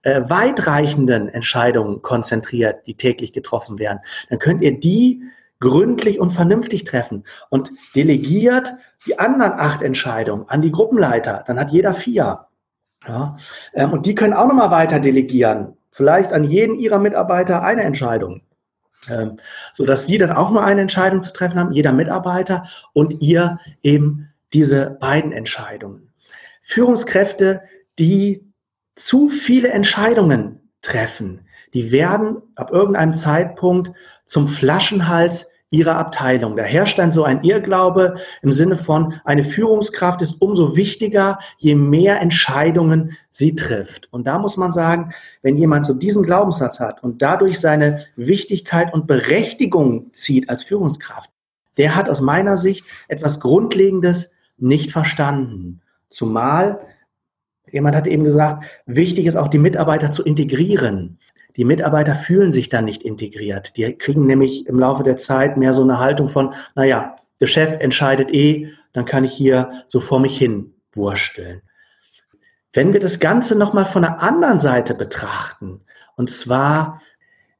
äh, 0.02 0.22
weitreichenden 0.28 1.28
Entscheidungen 1.28 2.02
konzentriert, 2.02 2.86
die 2.86 2.94
täglich 2.94 3.32
getroffen 3.32 3.78
werden, 3.78 4.00
dann 4.28 4.38
könnt 4.38 4.62
ihr 4.62 4.78
die 4.78 5.22
gründlich 5.60 6.20
und 6.20 6.32
vernünftig 6.32 6.84
treffen 6.84 7.24
und 7.48 7.72
delegiert 7.94 8.72
die 9.06 9.18
anderen 9.18 9.52
acht 9.52 9.82
Entscheidungen 9.82 10.48
an 10.48 10.62
die 10.62 10.72
Gruppenleiter. 10.72 11.42
Dann 11.46 11.58
hat 11.58 11.70
jeder 11.72 11.94
vier. 11.94 12.46
Ja, 13.06 13.36
ähm, 13.74 13.92
und 13.92 14.06
die 14.06 14.14
können 14.14 14.32
auch 14.32 14.46
nochmal 14.46 14.70
weiter 14.70 14.98
delegieren 14.98 15.76
vielleicht 15.94 16.32
an 16.32 16.44
jeden 16.44 16.78
ihrer 16.78 16.98
Mitarbeiter 16.98 17.62
eine 17.62 17.82
Entscheidung, 17.82 18.42
ähm, 19.08 19.38
sodass 19.72 20.06
sie 20.06 20.18
dann 20.18 20.32
auch 20.32 20.50
nur 20.50 20.62
eine 20.62 20.82
Entscheidung 20.82 21.22
zu 21.22 21.32
treffen 21.32 21.58
haben, 21.58 21.72
jeder 21.72 21.92
Mitarbeiter 21.92 22.66
und 22.92 23.22
ihr 23.22 23.58
eben 23.82 24.28
diese 24.52 24.98
beiden 25.00 25.32
Entscheidungen. 25.32 26.12
Führungskräfte, 26.62 27.62
die 27.98 28.44
zu 28.96 29.28
viele 29.28 29.68
Entscheidungen 29.68 30.60
treffen, 30.82 31.46
die 31.72 31.92
werden 31.92 32.42
ab 32.56 32.70
irgendeinem 32.70 33.14
Zeitpunkt 33.14 33.92
zum 34.26 34.48
Flaschenhals 34.48 35.48
ihrer 35.70 35.96
Abteilung. 35.96 36.56
Da 36.56 36.62
herrscht 36.62 36.98
dann 36.98 37.12
so 37.12 37.24
ein 37.24 37.42
Irrglaube 37.42 38.16
im 38.42 38.52
Sinne 38.52 38.76
von, 38.76 39.14
eine 39.24 39.42
Führungskraft 39.42 40.22
ist 40.22 40.40
umso 40.40 40.76
wichtiger, 40.76 41.38
je 41.58 41.74
mehr 41.74 42.20
Entscheidungen 42.20 43.16
sie 43.30 43.54
trifft. 43.56 44.12
Und 44.12 44.26
da 44.26 44.38
muss 44.38 44.56
man 44.56 44.72
sagen, 44.72 45.12
wenn 45.42 45.56
jemand 45.56 45.86
so 45.86 45.94
diesen 45.94 46.22
Glaubenssatz 46.22 46.78
hat 46.78 47.02
und 47.02 47.22
dadurch 47.22 47.58
seine 47.58 48.04
Wichtigkeit 48.14 48.94
und 48.94 49.06
Berechtigung 49.06 50.12
zieht 50.12 50.48
als 50.48 50.62
Führungskraft, 50.62 51.30
der 51.76 51.96
hat 51.96 52.08
aus 52.08 52.20
meiner 52.20 52.56
Sicht 52.56 52.84
etwas 53.08 53.40
Grundlegendes 53.40 54.30
nicht 54.56 54.92
verstanden. 54.92 55.80
Zumal, 56.08 56.86
jemand 57.72 57.96
hat 57.96 58.06
eben 58.06 58.22
gesagt, 58.22 58.64
wichtig 58.86 59.26
ist 59.26 59.36
auch 59.36 59.48
die 59.48 59.58
Mitarbeiter 59.58 60.12
zu 60.12 60.22
integrieren. 60.22 61.18
Die 61.56 61.64
Mitarbeiter 61.64 62.14
fühlen 62.14 62.52
sich 62.52 62.68
dann 62.68 62.84
nicht 62.84 63.02
integriert. 63.02 63.76
Die 63.76 63.96
kriegen 63.96 64.26
nämlich 64.26 64.66
im 64.66 64.78
Laufe 64.78 65.04
der 65.04 65.18
Zeit 65.18 65.56
mehr 65.56 65.72
so 65.72 65.82
eine 65.82 65.98
Haltung 65.98 66.28
von, 66.28 66.54
naja, 66.74 67.16
der 67.40 67.46
Chef 67.46 67.76
entscheidet 67.80 68.32
eh, 68.32 68.68
dann 68.92 69.04
kann 69.04 69.24
ich 69.24 69.32
hier 69.32 69.84
so 69.86 70.00
vor 70.00 70.20
mich 70.20 70.36
hin 70.36 70.74
wursteln. 70.92 71.62
Wenn 72.72 72.92
wir 72.92 73.00
das 73.00 73.20
Ganze 73.20 73.56
nochmal 73.56 73.84
von 73.84 74.02
der 74.02 74.20
anderen 74.20 74.58
Seite 74.58 74.94
betrachten, 74.94 75.82
und 76.16 76.30
zwar, 76.30 77.00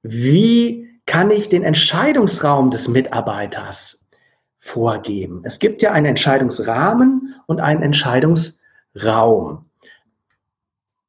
wie 0.03 0.89
kann 1.07 1.31
ich 1.31 1.49
den 1.49 1.63
Entscheidungsraum 1.63 2.71
des 2.71 2.89
Mitarbeiters 2.89 4.07
vorgeben? 4.59 5.43
Es 5.45 5.59
gibt 5.59 5.83
ja 5.83 5.93
einen 5.93 6.07
Entscheidungsrahmen 6.07 7.35
und 7.47 7.61
einen 7.61 7.83
Entscheidungsraum. 7.83 9.67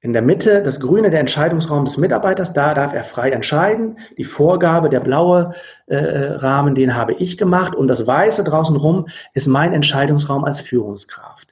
In 0.05 0.13
der 0.13 0.21
Mitte 0.21 0.61
das 0.61 0.79
Grüne 0.79 1.09
der 1.09 1.19
Entscheidungsraum 1.19 1.83
des 1.83 1.97
Mitarbeiters, 1.97 2.53
da 2.53 2.75
darf 2.75 2.93
er 2.93 3.03
frei 3.03 3.31
entscheiden. 3.31 3.97
Die 4.19 4.23
Vorgabe, 4.23 4.87
der 4.87 4.99
blaue 4.99 5.55
äh, 5.87 5.97
Rahmen, 5.97 6.75
den 6.75 6.93
habe 6.93 7.13
ich 7.13 7.39
gemacht 7.39 7.73
und 7.73 7.87
das 7.87 8.05
Weiße 8.05 8.43
draußen 8.43 8.75
rum 8.75 9.07
ist 9.33 9.47
mein 9.47 9.73
Entscheidungsraum 9.73 10.45
als 10.45 10.61
Führungskraft. 10.61 11.47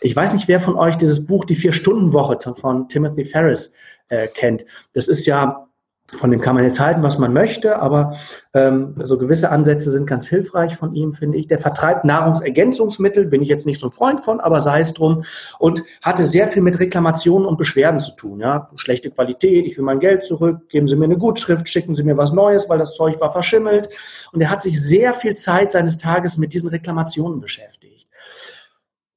Ich 0.00 0.16
weiß 0.16 0.32
nicht, 0.32 0.48
wer 0.48 0.58
von 0.58 0.76
euch 0.76 0.96
dieses 0.96 1.26
Buch 1.26 1.44
Die 1.44 1.54
Vier-Stunden-Woche 1.54 2.38
von 2.54 2.88
Timothy 2.88 3.26
Ferris 3.26 3.74
äh, 4.08 4.26
kennt. 4.26 4.64
Das 4.94 5.06
ist 5.06 5.26
ja 5.26 5.67
von 6.16 6.30
dem 6.30 6.40
kann 6.40 6.54
man 6.54 6.64
jetzt 6.64 6.80
halten, 6.80 7.02
was 7.02 7.18
man 7.18 7.34
möchte, 7.34 7.78
aber 7.78 8.16
ähm, 8.54 8.94
so 9.04 9.18
gewisse 9.18 9.50
Ansätze 9.50 9.90
sind 9.90 10.06
ganz 10.06 10.26
hilfreich 10.26 10.76
von 10.76 10.94
ihm, 10.94 11.12
finde 11.12 11.36
ich. 11.36 11.48
Der 11.48 11.58
vertreibt 11.58 12.06
Nahrungsergänzungsmittel, 12.06 13.26
bin 13.26 13.42
ich 13.42 13.48
jetzt 13.48 13.66
nicht 13.66 13.78
so 13.78 13.88
ein 13.88 13.92
Freund 13.92 14.20
von, 14.20 14.40
aber 14.40 14.60
sei 14.60 14.80
es 14.80 14.94
drum. 14.94 15.24
Und 15.58 15.82
hatte 16.00 16.24
sehr 16.24 16.48
viel 16.48 16.62
mit 16.62 16.78
Reklamationen 16.78 17.46
und 17.46 17.58
Beschwerden 17.58 18.00
zu 18.00 18.12
tun. 18.16 18.40
Ja? 18.40 18.70
Schlechte 18.76 19.10
Qualität, 19.10 19.66
ich 19.66 19.76
will 19.76 19.84
mein 19.84 20.00
Geld 20.00 20.24
zurück, 20.24 20.70
geben 20.70 20.88
Sie 20.88 20.96
mir 20.96 21.04
eine 21.04 21.18
Gutschrift, 21.18 21.68
schicken 21.68 21.94
Sie 21.94 22.02
mir 22.02 22.16
was 22.16 22.32
Neues, 22.32 22.70
weil 22.70 22.78
das 22.78 22.94
Zeug 22.94 23.20
war 23.20 23.30
verschimmelt. 23.30 23.90
Und 24.32 24.40
er 24.40 24.48
hat 24.48 24.62
sich 24.62 24.80
sehr 24.82 25.12
viel 25.12 25.36
Zeit 25.36 25.72
seines 25.72 25.98
Tages 25.98 26.38
mit 26.38 26.54
diesen 26.54 26.70
Reklamationen 26.70 27.40
beschäftigt. 27.40 28.08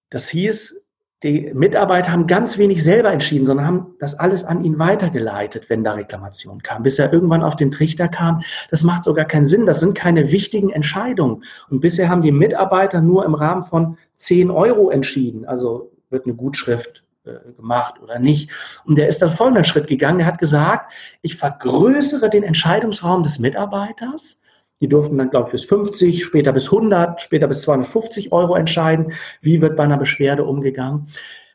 Das 0.09 0.27
hieß, 0.27 0.81
die 1.23 1.51
Mitarbeiter 1.53 2.11
haben 2.11 2.25
ganz 2.25 2.57
wenig 2.57 2.83
selber 2.83 3.11
entschieden, 3.11 3.45
sondern 3.45 3.67
haben 3.67 3.95
das 3.99 4.17
alles 4.17 4.43
an 4.43 4.63
ihn 4.63 4.79
weitergeleitet, 4.79 5.69
wenn 5.69 5.83
da 5.83 5.93
Reklamation 5.93 6.63
kam, 6.63 6.81
bis 6.81 6.97
er 6.97 7.13
irgendwann 7.13 7.43
auf 7.43 7.55
den 7.55 7.69
Trichter 7.69 8.07
kam. 8.07 8.41
Das 8.71 8.83
macht 8.83 9.03
sogar 9.03 9.25
keinen 9.25 9.45
Sinn. 9.45 9.67
Das 9.67 9.79
sind 9.79 9.93
keine 9.93 10.31
wichtigen 10.31 10.71
Entscheidungen. 10.71 11.43
Und 11.69 11.79
bisher 11.81 12.09
haben 12.09 12.23
die 12.23 12.31
Mitarbeiter 12.31 13.01
nur 13.01 13.23
im 13.23 13.35
Rahmen 13.35 13.63
von 13.63 13.97
10 14.15 14.49
Euro 14.49 14.89
entschieden. 14.89 15.45
Also 15.45 15.91
wird 16.09 16.25
eine 16.25 16.33
Gutschrift 16.33 17.03
äh, 17.23 17.53
gemacht 17.55 18.01
oder 18.01 18.17
nicht. 18.17 18.49
Und 18.85 18.97
der 18.97 19.07
ist 19.07 19.21
dann 19.21 19.31
folgenden 19.31 19.63
Schritt 19.63 19.85
gegangen. 19.85 20.21
Er 20.21 20.25
hat 20.25 20.39
gesagt, 20.39 20.91
ich 21.21 21.35
vergrößere 21.35 22.31
den 22.31 22.41
Entscheidungsraum 22.41 23.21
des 23.21 23.37
Mitarbeiters 23.37 24.40
die 24.81 24.89
durften 24.89 25.17
dann, 25.17 25.29
glaube 25.29 25.47
ich, 25.47 25.51
bis 25.53 25.65
50, 25.65 26.23
später 26.23 26.51
bis 26.51 26.65
100, 26.65 27.21
später 27.21 27.47
bis 27.47 27.61
250 27.61 28.31
Euro 28.31 28.55
entscheiden, 28.55 29.13
wie 29.41 29.61
wird 29.61 29.77
bei 29.77 29.83
einer 29.83 29.97
Beschwerde 29.97 30.43
umgegangen. 30.43 31.07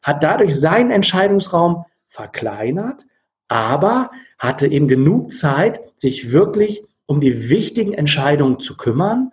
Hat 0.03 0.23
dadurch 0.23 0.59
seinen 0.59 0.93
Entscheidungsraum 0.93 1.85
verkleinert, 2.09 3.05
aber 3.49 4.11
hatte 4.39 4.69
eben 4.69 4.89
genug 4.89 5.33
Zeit, 5.33 5.81
sich 5.97 6.31
wirklich 6.31 6.85
um 7.07 7.21
die 7.21 7.51
wichtigen 7.51 7.93
Entscheidungen 7.93 8.61
zu 8.61 8.77
kümmern, 8.77 9.33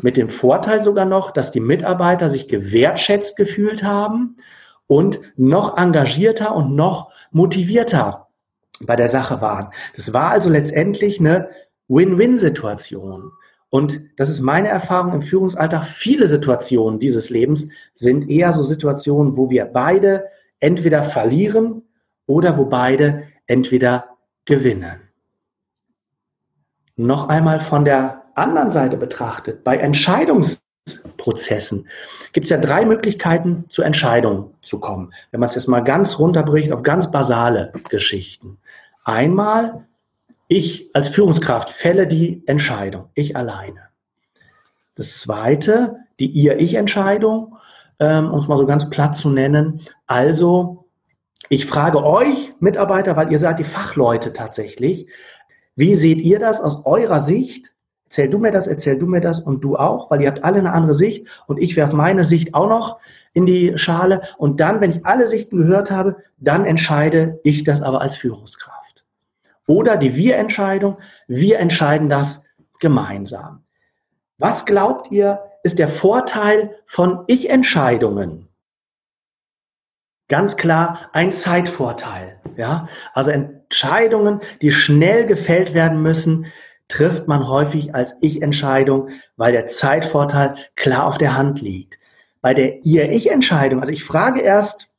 mit 0.00 0.16
dem 0.16 0.28
Vorteil 0.28 0.82
sogar 0.82 1.04
noch, 1.04 1.30
dass 1.30 1.52
die 1.52 1.60
Mitarbeiter 1.60 2.28
sich 2.28 2.48
gewertschätzt 2.48 3.36
gefühlt 3.36 3.84
haben 3.84 4.36
und 4.86 5.20
noch 5.36 5.76
engagierter 5.76 6.54
und 6.54 6.74
noch 6.74 7.12
motivierter 7.30 8.26
bei 8.80 8.96
der 8.96 9.08
Sache 9.08 9.40
waren. 9.40 9.70
Das 9.94 10.12
war 10.12 10.30
also 10.30 10.50
letztendlich 10.50 11.20
eine 11.20 11.48
Win-Win-Situation. 11.88 13.32
Und 13.70 14.00
das 14.16 14.28
ist 14.28 14.40
meine 14.40 14.68
Erfahrung 14.68 15.14
im 15.14 15.22
Führungsalltag. 15.22 15.84
Viele 15.84 16.28
Situationen 16.28 17.00
dieses 17.00 17.28
Lebens 17.28 17.68
sind 17.94 18.30
eher 18.30 18.52
so 18.52 18.62
Situationen, 18.62 19.36
wo 19.36 19.50
wir 19.50 19.64
beide 19.64 20.26
entweder 20.60 21.02
verlieren 21.02 21.82
oder 22.26 22.56
wo 22.56 22.66
beide 22.66 23.24
entweder 23.46 24.16
gewinnen. 24.44 25.00
Noch 26.96 27.28
einmal 27.28 27.58
von 27.60 27.84
der 27.84 28.22
anderen 28.34 28.70
Seite 28.70 28.96
betrachtet, 28.96 29.64
bei 29.64 29.76
Entscheidungsprozessen 29.76 31.88
gibt 32.32 32.44
es 32.44 32.50
ja 32.50 32.58
drei 32.58 32.84
Möglichkeiten, 32.84 33.64
zu 33.68 33.82
Entscheidungen 33.82 34.54
zu 34.62 34.78
kommen. 34.80 35.12
Wenn 35.32 35.40
man 35.40 35.48
es 35.48 35.56
jetzt 35.56 35.66
mal 35.66 35.80
ganz 35.80 36.16
runterbricht 36.18 36.72
auf 36.72 36.84
ganz 36.84 37.10
basale 37.10 37.72
Geschichten. 37.88 38.58
Einmal, 39.04 39.86
ich 40.48 40.90
als 40.94 41.08
Führungskraft 41.08 41.70
fälle 41.70 42.06
die 42.06 42.42
Entscheidung, 42.46 43.08
ich 43.14 43.36
alleine. 43.36 43.88
Das 44.94 45.18
zweite, 45.18 45.96
die 46.20 46.26
Ihr-Ich-Entscheidung, 46.26 47.56
ähm, 47.98 48.30
um 48.30 48.38
es 48.38 48.48
mal 48.48 48.58
so 48.58 48.66
ganz 48.66 48.88
platt 48.90 49.16
zu 49.16 49.30
nennen. 49.30 49.80
Also, 50.06 50.84
ich 51.48 51.66
frage 51.66 52.02
euch, 52.02 52.54
Mitarbeiter, 52.60 53.16
weil 53.16 53.32
ihr 53.32 53.38
seid 53.38 53.58
die 53.58 53.64
Fachleute 53.64 54.32
tatsächlich, 54.32 55.08
wie 55.76 55.94
seht 55.94 56.18
ihr 56.18 56.38
das 56.38 56.60
aus 56.60 56.84
eurer 56.86 57.20
Sicht? 57.20 57.72
Erzähl 58.06 58.30
du 58.30 58.38
mir 58.38 58.52
das, 58.52 58.68
erzähl 58.68 58.96
du 58.96 59.06
mir 59.06 59.20
das 59.20 59.40
und 59.40 59.64
du 59.64 59.76
auch, 59.76 60.10
weil 60.10 60.20
ihr 60.20 60.28
habt 60.28 60.44
alle 60.44 60.58
eine 60.58 60.72
andere 60.72 60.94
Sicht 60.94 61.26
und 61.46 61.58
ich 61.60 61.74
werfe 61.74 61.96
meine 61.96 62.22
Sicht 62.22 62.54
auch 62.54 62.68
noch 62.68 62.98
in 63.32 63.44
die 63.44 63.76
Schale 63.76 64.22
und 64.38 64.60
dann, 64.60 64.80
wenn 64.80 64.92
ich 64.92 65.04
alle 65.04 65.26
Sichten 65.26 65.56
gehört 65.56 65.90
habe, 65.90 66.18
dann 66.38 66.64
entscheide 66.64 67.40
ich 67.42 67.64
das 67.64 67.82
aber 67.82 68.00
als 68.00 68.14
Führungskraft. 68.14 68.83
Oder 69.66 69.96
die 69.96 70.16
Wir-Entscheidung, 70.16 70.98
wir 71.26 71.58
entscheiden 71.58 72.08
das 72.08 72.44
gemeinsam. 72.80 73.64
Was 74.38 74.66
glaubt 74.66 75.10
ihr, 75.10 75.42
ist 75.62 75.78
der 75.78 75.88
Vorteil 75.88 76.76
von 76.86 77.24
Ich-Entscheidungen? 77.26 78.48
Ganz 80.28 80.56
klar 80.56 81.10
ein 81.12 81.32
Zeitvorteil. 81.32 82.40
Ja? 82.56 82.88
Also 83.12 83.30
Entscheidungen, 83.30 84.40
die 84.60 84.70
schnell 84.70 85.26
gefällt 85.26 85.74
werden 85.74 86.02
müssen, 86.02 86.46
trifft 86.88 87.28
man 87.28 87.48
häufig 87.48 87.94
als 87.94 88.16
Ich-Entscheidung, 88.20 89.08
weil 89.36 89.52
der 89.52 89.68
Zeitvorteil 89.68 90.56
klar 90.76 91.06
auf 91.06 91.18
der 91.18 91.36
Hand 91.36 91.60
liegt. 91.60 91.98
Bei 92.40 92.52
der 92.52 92.84
Ihr-Ich-Entscheidung, 92.84 93.80
also 93.80 93.92
ich 93.92 94.04
frage 94.04 94.40
erst 94.40 94.90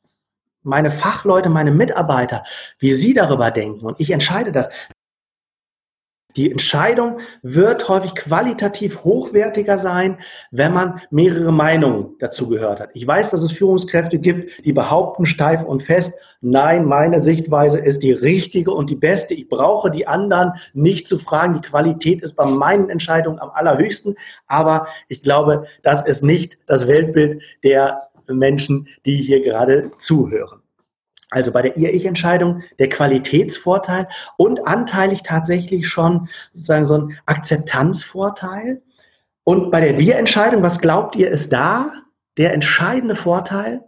meine 0.66 0.90
Fachleute, 0.90 1.48
meine 1.48 1.70
Mitarbeiter, 1.70 2.44
wie 2.78 2.92
sie 2.92 3.14
darüber 3.14 3.50
denken 3.50 3.86
und 3.86 4.00
ich 4.00 4.10
entscheide 4.10 4.52
das. 4.52 4.68
Die 6.36 6.50
Entscheidung 6.52 7.20
wird 7.42 7.88
häufig 7.88 8.14
qualitativ 8.14 9.04
hochwertiger 9.04 9.78
sein, 9.78 10.18
wenn 10.50 10.74
man 10.74 11.00
mehrere 11.10 11.50
Meinungen 11.50 12.16
dazu 12.18 12.48
gehört 12.48 12.78
hat. 12.78 12.90
Ich 12.92 13.06
weiß, 13.06 13.30
dass 13.30 13.42
es 13.42 13.52
Führungskräfte 13.52 14.18
gibt, 14.18 14.62
die 14.62 14.74
behaupten 14.74 15.24
steif 15.24 15.62
und 15.62 15.82
fest, 15.82 16.12
nein, 16.42 16.84
meine 16.84 17.20
Sichtweise 17.20 17.78
ist 17.78 18.02
die 18.02 18.12
richtige 18.12 18.72
und 18.72 18.90
die 18.90 18.96
beste. 18.96 19.32
Ich 19.32 19.48
brauche 19.48 19.90
die 19.90 20.06
anderen 20.06 20.52
nicht 20.74 21.08
zu 21.08 21.16
fragen. 21.16 21.54
Die 21.54 21.66
Qualität 21.66 22.20
ist 22.20 22.34
bei 22.34 22.44
meinen 22.44 22.90
Entscheidungen 22.90 23.38
am 23.38 23.50
allerhöchsten. 23.50 24.14
Aber 24.46 24.88
ich 25.08 25.22
glaube, 25.22 25.64
das 25.82 26.02
ist 26.02 26.22
nicht 26.22 26.58
das 26.66 26.86
Weltbild 26.86 27.40
der 27.64 28.10
Menschen, 28.28 28.88
die 29.04 29.16
hier 29.16 29.42
gerade 29.42 29.90
zuhören. 29.98 30.60
Also 31.30 31.50
bei 31.50 31.62
der 31.62 31.76
Ihr-Ich-Entscheidung 31.76 32.62
der 32.78 32.88
Qualitätsvorteil 32.88 34.08
und 34.36 34.66
anteilig 34.66 35.22
tatsächlich 35.22 35.88
schon 35.88 36.28
sozusagen 36.52 36.86
so 36.86 36.98
ein 36.98 37.18
Akzeptanzvorteil. 37.26 38.80
Und 39.44 39.70
bei 39.70 39.80
der 39.80 39.98
Wir-Entscheidung, 39.98 40.62
was 40.62 40.80
glaubt 40.80 41.16
ihr, 41.16 41.30
ist 41.30 41.52
da 41.52 41.92
der 42.36 42.52
entscheidende 42.52 43.16
Vorteil? 43.16 43.82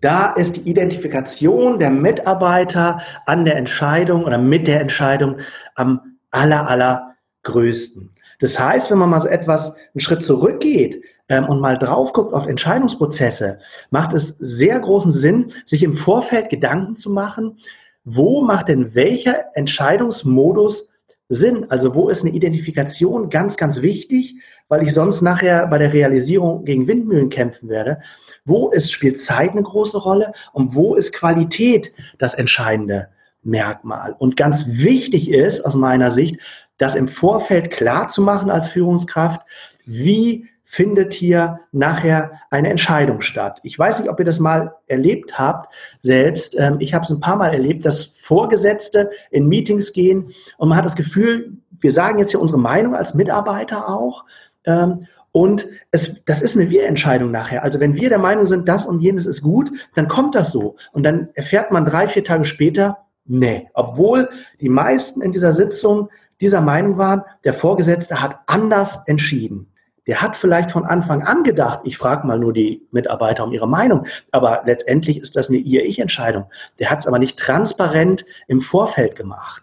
Da 0.00 0.32
ist 0.32 0.56
die 0.56 0.68
Identifikation 0.68 1.78
der 1.78 1.90
Mitarbeiter 1.90 3.00
an 3.26 3.44
der 3.44 3.56
Entscheidung 3.56 4.24
oder 4.24 4.38
mit 4.38 4.66
der 4.66 4.80
Entscheidung 4.80 5.36
am 5.76 6.18
aller, 6.32 6.68
allergrößten. 6.68 8.10
Das 8.40 8.58
heißt, 8.58 8.90
wenn 8.90 8.98
man 8.98 9.10
mal 9.10 9.20
so 9.20 9.28
etwas 9.28 9.76
einen 9.76 10.00
Schritt 10.00 10.26
zurückgeht, 10.26 11.04
ähm, 11.32 11.46
und 11.46 11.60
mal 11.60 11.78
drauf 11.78 12.12
guckt 12.12 12.34
auf 12.34 12.46
Entscheidungsprozesse, 12.46 13.58
macht 13.90 14.12
es 14.12 14.36
sehr 14.38 14.78
großen 14.78 15.12
Sinn, 15.12 15.50
sich 15.64 15.82
im 15.82 15.94
Vorfeld 15.94 16.50
Gedanken 16.50 16.96
zu 16.96 17.10
machen, 17.10 17.56
wo 18.04 18.42
macht 18.42 18.68
denn 18.68 18.94
welcher 18.94 19.56
Entscheidungsmodus 19.56 20.90
Sinn? 21.30 21.70
Also 21.70 21.94
wo 21.94 22.10
ist 22.10 22.22
eine 22.22 22.34
Identifikation 22.34 23.30
ganz, 23.30 23.56
ganz 23.56 23.80
wichtig, 23.80 24.36
weil 24.68 24.82
ich 24.82 24.92
sonst 24.92 25.22
nachher 25.22 25.66
bei 25.68 25.78
der 25.78 25.94
Realisierung 25.94 26.66
gegen 26.66 26.86
Windmühlen 26.86 27.30
kämpfen 27.30 27.70
werde. 27.70 28.00
Wo 28.44 28.68
ist, 28.68 28.92
spielt 28.92 29.22
Zeit 29.22 29.52
eine 29.52 29.62
große 29.62 29.96
Rolle 29.96 30.34
und 30.52 30.74
wo 30.74 30.94
ist 30.96 31.14
Qualität 31.14 31.92
das 32.18 32.34
entscheidende 32.34 33.08
Merkmal? 33.42 34.14
Und 34.18 34.36
ganz 34.36 34.66
wichtig 34.66 35.30
ist 35.30 35.64
aus 35.64 35.76
meiner 35.76 36.10
Sicht, 36.10 36.38
das 36.76 36.94
im 36.94 37.08
Vorfeld 37.08 37.70
klar 37.70 38.08
zu 38.10 38.20
machen 38.20 38.50
als 38.50 38.66
Führungskraft, 38.66 39.40
wie 39.86 40.48
findet 40.72 41.12
hier 41.12 41.60
nachher 41.70 42.40
eine 42.48 42.70
Entscheidung 42.70 43.20
statt. 43.20 43.60
Ich 43.62 43.78
weiß 43.78 44.00
nicht, 44.00 44.08
ob 44.08 44.18
ihr 44.18 44.24
das 44.24 44.40
mal 44.40 44.74
erlebt 44.86 45.38
habt 45.38 45.70
selbst. 46.00 46.58
Ähm, 46.58 46.76
ich 46.78 46.94
habe 46.94 47.04
es 47.04 47.10
ein 47.10 47.20
paar 47.20 47.36
Mal 47.36 47.52
erlebt, 47.52 47.84
dass 47.84 48.04
Vorgesetzte 48.04 49.10
in 49.30 49.48
Meetings 49.48 49.92
gehen 49.92 50.32
und 50.56 50.70
man 50.70 50.78
hat 50.78 50.86
das 50.86 50.96
Gefühl, 50.96 51.58
wir 51.78 51.92
sagen 51.92 52.18
jetzt 52.18 52.30
hier 52.30 52.40
unsere 52.40 52.58
Meinung 52.58 52.94
als 52.94 53.12
Mitarbeiter 53.12 53.86
auch. 53.86 54.24
Ähm, 54.64 55.06
und 55.30 55.66
es, 55.90 56.24
das 56.24 56.40
ist 56.40 56.56
eine 56.56 56.70
Wir-Entscheidung 56.70 57.30
nachher. 57.30 57.62
Also 57.62 57.78
wenn 57.78 57.94
wir 57.94 58.08
der 58.08 58.18
Meinung 58.18 58.46
sind, 58.46 58.66
das 58.66 58.86
und 58.86 59.00
jenes 59.00 59.26
ist 59.26 59.42
gut, 59.42 59.70
dann 59.94 60.08
kommt 60.08 60.34
das 60.34 60.52
so. 60.52 60.76
Und 60.92 61.02
dann 61.02 61.28
erfährt 61.34 61.70
man 61.70 61.84
drei, 61.84 62.08
vier 62.08 62.24
Tage 62.24 62.46
später, 62.46 62.96
nee, 63.26 63.68
obwohl 63.74 64.30
die 64.62 64.70
meisten 64.70 65.20
in 65.20 65.32
dieser 65.32 65.52
Sitzung 65.52 66.08
dieser 66.40 66.62
Meinung 66.62 66.96
waren, 66.96 67.24
der 67.44 67.52
Vorgesetzte 67.52 68.22
hat 68.22 68.40
anders 68.46 69.02
entschieden 69.04 69.68
der 70.06 70.20
hat 70.20 70.34
vielleicht 70.34 70.72
von 70.72 70.84
Anfang 70.84 71.22
an 71.22 71.44
gedacht, 71.44 71.80
ich 71.84 71.96
frage 71.96 72.26
mal 72.26 72.38
nur 72.38 72.52
die 72.52 72.86
Mitarbeiter 72.90 73.44
um 73.44 73.52
ihre 73.52 73.68
Meinung, 73.68 74.06
aber 74.32 74.62
letztendlich 74.66 75.18
ist 75.18 75.36
das 75.36 75.48
eine 75.48 75.58
Ihr-Ich-Entscheidung. 75.58 76.46
Der 76.78 76.90
hat 76.90 77.00
es 77.00 77.06
aber 77.06 77.18
nicht 77.18 77.38
transparent 77.38 78.24
im 78.48 78.60
Vorfeld 78.60 79.14
gemacht. 79.14 79.62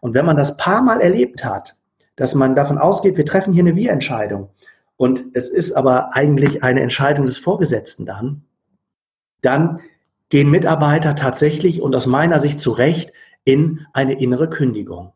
Und 0.00 0.14
wenn 0.14 0.26
man 0.26 0.36
das 0.36 0.56
paar 0.56 0.82
Mal 0.82 1.00
erlebt 1.00 1.44
hat, 1.44 1.76
dass 2.16 2.34
man 2.34 2.54
davon 2.54 2.78
ausgeht, 2.78 3.16
wir 3.16 3.26
treffen 3.26 3.52
hier 3.52 3.62
eine 3.62 3.76
Wir-Entscheidung 3.76 4.50
und 4.96 5.24
es 5.34 5.48
ist 5.48 5.72
aber 5.72 6.14
eigentlich 6.14 6.62
eine 6.62 6.80
Entscheidung 6.80 7.26
des 7.26 7.38
Vorgesetzten 7.38 8.06
dann, 8.06 8.42
dann 9.42 9.80
gehen 10.30 10.50
Mitarbeiter 10.50 11.14
tatsächlich 11.14 11.80
und 11.80 11.94
aus 11.94 12.06
meiner 12.06 12.38
Sicht 12.38 12.58
zu 12.58 12.72
Recht 12.72 13.12
in 13.44 13.86
eine 13.92 14.18
innere 14.20 14.50
Kündigung. 14.50 15.12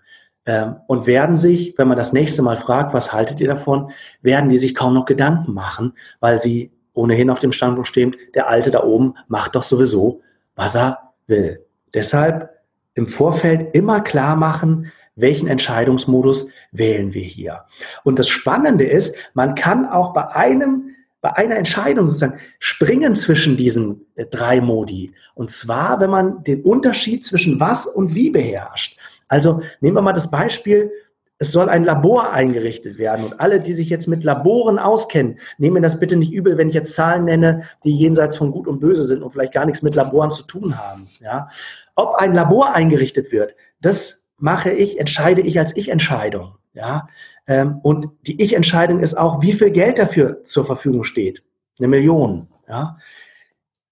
Ähm, 0.47 0.77
und 0.87 1.07
werden 1.07 1.37
sich, 1.37 1.75
wenn 1.77 1.89
man 1.89 1.99
das 1.99 2.13
nächste 2.13 2.43
Mal 2.43 2.57
fragt, 2.57 2.95
was 2.95 3.13
haltet 3.13 3.41
ihr 3.41 3.49
davon, 3.49 3.91
werden 4.23 4.49
die 4.49 4.59
sich 4.59 4.75
kaum 4.75 4.95
noch 4.95 5.05
Gedanken 5.05 5.53
machen, 5.53 5.93
weil 6.21 6.41
sie 6.41 6.73
ohnehin 6.95 7.31
auf 7.31 7.41
dem 7.41 7.53
Standpunkt 7.53 7.89
stehen, 7.89 8.17
der 8.35 8.49
Alte 8.49 8.71
da 8.71 8.83
oben 8.83 9.15
macht 9.29 9.55
doch 9.55 9.63
sowieso, 9.63 10.23
was 10.57 10.75
er 10.75 11.13
will. 11.27 11.65
Deshalb 11.95 12.51
im 12.95 13.07
Vorfeld 13.07 13.75
immer 13.75 14.01
klar 14.01 14.37
machen, 14.37 14.91
welchen 15.17 15.49
Entscheidungsmodus 15.49 16.49
wählen 16.73 17.15
wir 17.15 17.23
hier. 17.23 17.65
Und 18.05 18.19
das 18.19 18.29
Spannende 18.29 18.85
ist, 18.85 19.15
man 19.35 19.55
kann 19.55 19.87
auch 19.87 20.15
bei 20.15 20.29
einem 20.29 20.87
bei 21.23 21.37
einer 21.37 21.57
Entscheidung 21.57 22.09
sozusagen 22.09 22.41
springen 22.61 23.15
zwischen 23.15 23.57
diesen 23.57 24.07
äh, 24.15 24.25
drei 24.25 24.61
Modi. 24.61 25.13
Und 25.35 25.51
zwar, 25.51 26.01
wenn 26.01 26.09
man 26.09 26.43
den 26.45 26.63
Unterschied 26.63 27.27
zwischen 27.27 27.61
was 27.61 27.87
und 27.87 28.15
wie 28.15 28.31
beherrscht. 28.31 28.97
Also 29.31 29.63
nehmen 29.81 29.97
wir 29.97 30.03
mal 30.03 30.13
das 30.13 30.31
Beispiel, 30.31 30.91
es 31.39 31.53
soll 31.53 31.71
ein 31.71 31.85
Labor 31.85 32.33
eingerichtet 32.33 32.99
werden. 32.99 33.25
Und 33.25 33.41
alle, 33.41 33.61
die 33.61 33.73
sich 33.73 33.89
jetzt 33.89 34.09
mit 34.09 34.25
Laboren 34.25 34.79
auskennen, 34.79 35.39
nehmen 35.57 35.83
das 35.83 35.99
bitte 35.99 36.17
nicht 36.17 36.33
übel, 36.33 36.59
wenn 36.59 36.69
ich 36.69 36.75
jetzt 36.75 36.95
Zahlen 36.95 37.25
nenne, 37.25 37.63
die 37.83 37.97
jenseits 37.97 38.37
von 38.37 38.51
Gut 38.51 38.69
und 38.69 38.81
Böse 38.81 39.05
sind 39.05 39.23
und 39.23 39.31
vielleicht 39.31 39.55
gar 39.55 39.65
nichts 39.65 39.81
mit 39.81 39.95
Laboren 39.95 40.31
zu 40.31 40.43
tun 40.43 40.77
haben. 40.77 41.09
Ja? 41.21 41.49
Ob 41.95 42.17
ein 42.17 42.35
Labor 42.35 42.75
eingerichtet 42.75 43.33
wird, 43.33 43.55
das 43.81 44.27
mache 44.37 44.73
ich, 44.73 45.01
entscheide 45.01 45.41
ich 45.41 45.59
als 45.59 45.75
Ich-Entscheidung. 45.77 46.57
Ja? 46.75 47.09
Ähm, 47.47 47.79
und 47.83 48.09
die 48.27 48.43
Ich-Entscheidung 48.43 49.01
ist 49.01 49.17
auch, 49.17 49.41
wie 49.41 49.55
viel 49.55 49.71
Geld 49.71 49.99
dafür 49.99 50.45
zur 50.45 50.67
Verfügung 50.67 51.05
steht. 51.05 51.43
Eine 51.79 51.89
Million. 51.89 52.49
Ja? 52.69 52.99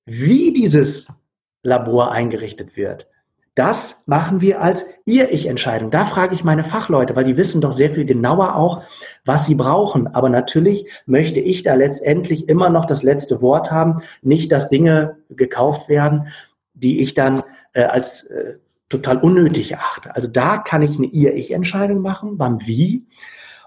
Wie 0.05 0.53
dieses 0.53 1.09
Labor 1.63 2.13
eingerichtet 2.13 2.77
wird, 2.77 3.09
Das 3.59 4.05
machen 4.07 4.41
wir 4.41 4.63
als 4.63 4.87
Ihr-Ich-Entscheidung. 5.05 5.91
Da 5.91 6.05
frage 6.05 6.33
ich 6.33 6.45
meine 6.45 6.63
Fachleute, 6.63 7.17
weil 7.17 7.25
die 7.25 7.37
wissen 7.37 7.61
doch 7.61 7.73
sehr 7.73 7.91
viel 7.91 8.05
genauer 8.05 8.55
auch, 8.55 8.85
was 9.25 9.47
sie 9.47 9.57
brauchen. 9.57 10.07
Aber 10.15 10.29
natürlich 10.29 10.87
möchte 11.07 11.41
ich 11.41 11.65
da 11.65 11.75
letztendlich 11.75 12.49
immer 12.49 12.71
noch 12.71 12.85
das 12.85 13.03
letzte 13.03 13.43
Wort 13.43 13.73
haben, 13.73 14.01
nicht, 14.23 14.53
dass 14.53 14.69
Dinge 14.69 15.17
gekauft 15.31 15.89
werden, 15.89 16.29
die 16.75 17.01
ich 17.01 17.15
dann 17.15 17.43
äh, 17.73 17.83
als 17.83 18.27
äh, 18.27 18.59
total 18.91 19.17
unnötig 19.17 19.77
achte. 19.77 20.15
Also 20.15 20.29
da 20.29 20.59
kann 20.59 20.83
ich 20.83 20.97
eine 20.97 21.09
Ihr-Ich-Entscheidung 21.09 22.01
machen, 22.01 22.39
beim 22.39 22.65
Wie. 22.65 23.07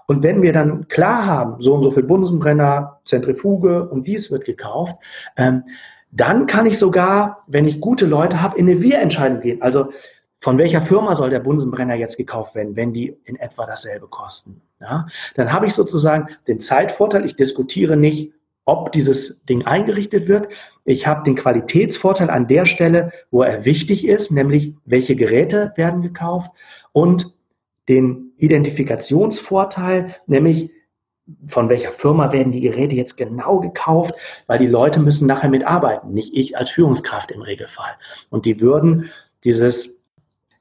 Und 0.06 0.22
wenn 0.22 0.40
wir 0.40 0.54
dann 0.54 0.88
klar 0.88 1.26
haben, 1.26 1.60
so 1.60 1.74
und 1.74 1.82
so 1.82 1.90
viel 1.90 2.04
Bunsenbrenner, 2.04 3.00
Zentrifuge 3.04 3.90
und 3.90 4.06
dies 4.06 4.30
wird 4.30 4.46
gekauft, 4.46 4.96
ähm, 5.36 5.64
dann 6.12 6.46
kann 6.46 6.66
ich 6.66 6.78
sogar, 6.78 7.38
wenn 7.46 7.66
ich 7.66 7.80
gute 7.80 8.06
Leute 8.06 8.40
habe, 8.40 8.58
in 8.58 8.68
eine 8.68 8.80
Wir-Entscheidung 8.80 9.40
gehen. 9.40 9.62
Also 9.62 9.90
von 10.38 10.58
welcher 10.58 10.82
Firma 10.82 11.14
soll 11.14 11.30
der 11.30 11.40
Bunsenbrenner 11.40 11.94
jetzt 11.94 12.16
gekauft 12.16 12.54
werden, 12.54 12.76
wenn 12.76 12.92
die 12.92 13.16
in 13.24 13.36
etwa 13.36 13.66
dasselbe 13.66 14.06
kosten? 14.08 14.60
Ja, 14.80 15.06
dann 15.34 15.52
habe 15.52 15.66
ich 15.66 15.74
sozusagen 15.74 16.28
den 16.48 16.60
Zeitvorteil. 16.60 17.24
Ich 17.24 17.36
diskutiere 17.36 17.96
nicht, 17.96 18.32
ob 18.64 18.92
dieses 18.92 19.42
Ding 19.44 19.64
eingerichtet 19.64 20.28
wird. 20.28 20.48
Ich 20.84 21.06
habe 21.06 21.24
den 21.24 21.36
Qualitätsvorteil 21.36 22.28
an 22.28 22.46
der 22.46 22.66
Stelle, 22.66 23.12
wo 23.30 23.42
er 23.42 23.64
wichtig 23.64 24.06
ist, 24.06 24.30
nämlich 24.30 24.74
welche 24.84 25.16
Geräte 25.16 25.72
werden 25.76 26.02
gekauft 26.02 26.50
und 26.92 27.34
den 27.88 28.32
Identifikationsvorteil, 28.36 30.14
nämlich 30.26 30.70
von 31.46 31.68
welcher 31.68 31.92
Firma 31.92 32.32
werden 32.32 32.52
die 32.52 32.60
Geräte 32.60 32.94
jetzt 32.94 33.16
genau 33.16 33.60
gekauft, 33.60 34.14
weil 34.46 34.58
die 34.58 34.66
Leute 34.66 35.00
müssen 35.00 35.26
nachher 35.26 35.50
mitarbeiten, 35.50 36.12
nicht 36.12 36.34
ich 36.34 36.56
als 36.56 36.70
Führungskraft 36.70 37.30
im 37.30 37.42
Regelfall. 37.42 37.92
Und 38.30 38.44
die 38.44 38.60
würden 38.60 39.10
dieses 39.44 40.02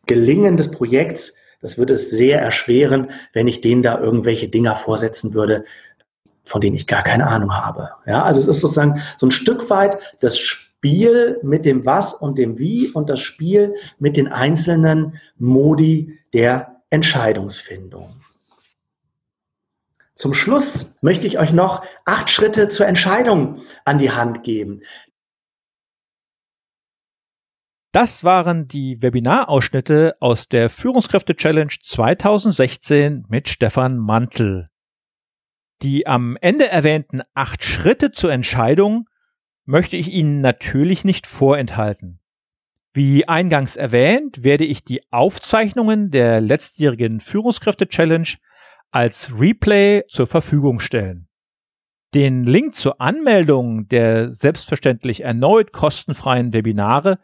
Gelingen 0.06 0.58
des 0.58 0.71
Projekts, 0.71 1.34
das 1.62 1.78
würde 1.78 1.93
es 1.93 2.10
sehr 2.10 2.41
erschweren, 2.41 3.12
wenn 3.34 3.47
ich 3.47 3.62
denen 3.62 3.84
da 3.84 4.00
irgendwelche 4.00 4.50
Dinger 4.50 4.76
vorsetzen 4.76 5.34
würde, 5.34 5.65
von 6.45 6.62
denen 6.62 6.76
ich 6.76 6.88
gar 6.88 7.04
keine 7.04 7.28
Ahnung 7.28 7.54
habe. 7.54 7.89
Ja, 8.06 8.24
also 8.24 8.41
es 8.41 8.47
ist 8.47 8.62
sozusagen 8.62 9.02
so 9.17 9.28
ein 9.28 9.32
Stück 9.32 9.69
weit 9.69 9.97
das 10.19 10.38
Spiel 10.38 11.39
mit 11.43 11.65
dem 11.65 11.86
Was 11.86 12.13
und 12.13 12.38
dem 12.38 12.58
Wie 12.58 12.89
und 12.89 13.10
das 13.10 13.19
Spiel 13.19 13.76
mit 14.00 14.17
den 14.17 14.28
einzelnen 14.28 15.19
Modi 15.38 16.17
der 16.34 16.82
Entscheidungsfindung. 16.89 18.10
Zum 20.21 20.36
Schluss 20.36 20.93
möchte 21.01 21.25
ich 21.25 21.39
euch 21.39 21.51
noch 21.51 21.84
acht 22.05 22.29
Schritte 22.29 22.69
zur 22.69 22.86
Entscheidung 22.86 23.60
an 23.86 23.97
die 23.97 24.12
Hand 24.12 24.43
geben. 24.43 24.81
Das 27.91 28.23
waren 28.23 28.67
die 28.67 29.01
Webinarausschnitte 29.01 30.17
aus 30.19 30.47
der 30.47 30.69
Führungskräfte 30.69 31.36
Challenge 31.36 31.73
2016 31.81 33.25
mit 33.29 33.49
Stefan 33.49 33.97
Mantel. 33.97 34.69
Die 35.81 36.05
am 36.05 36.38
Ende 36.39 36.69
erwähnten 36.69 37.23
acht 37.34 37.63
Schritte 37.63 38.12
zur 38.12 38.31
Entscheidung 38.31 39.10
möchte 39.65 39.97
ich 39.97 40.12
Ihnen 40.12 40.39
natürlich 40.39 41.03
nicht 41.03 41.25
vorenthalten. 41.25 42.19
Wie 42.93 43.27
eingangs 43.27 43.75
erwähnt, 43.75 44.43
werde 44.43 44.65
ich 44.65 44.84
die 44.84 45.01
Aufzeichnungen 45.12 46.12
der 46.12 46.41
letztjährigen 46.41 47.21
Führungskräfte 47.21 47.88
Challenge 47.88 48.27
als 48.91 49.39
Replay 49.39 50.04
zur 50.08 50.27
Verfügung 50.27 50.80
stellen. 50.80 51.27
Den 52.13 52.43
Link 52.43 52.75
zur 52.75 52.99
Anmeldung 52.99 53.88
der 53.88 54.34
selbstverständlich 54.34 55.21
erneut 55.21 55.71
kostenfreien 55.71 56.51
Webinare 56.54 57.19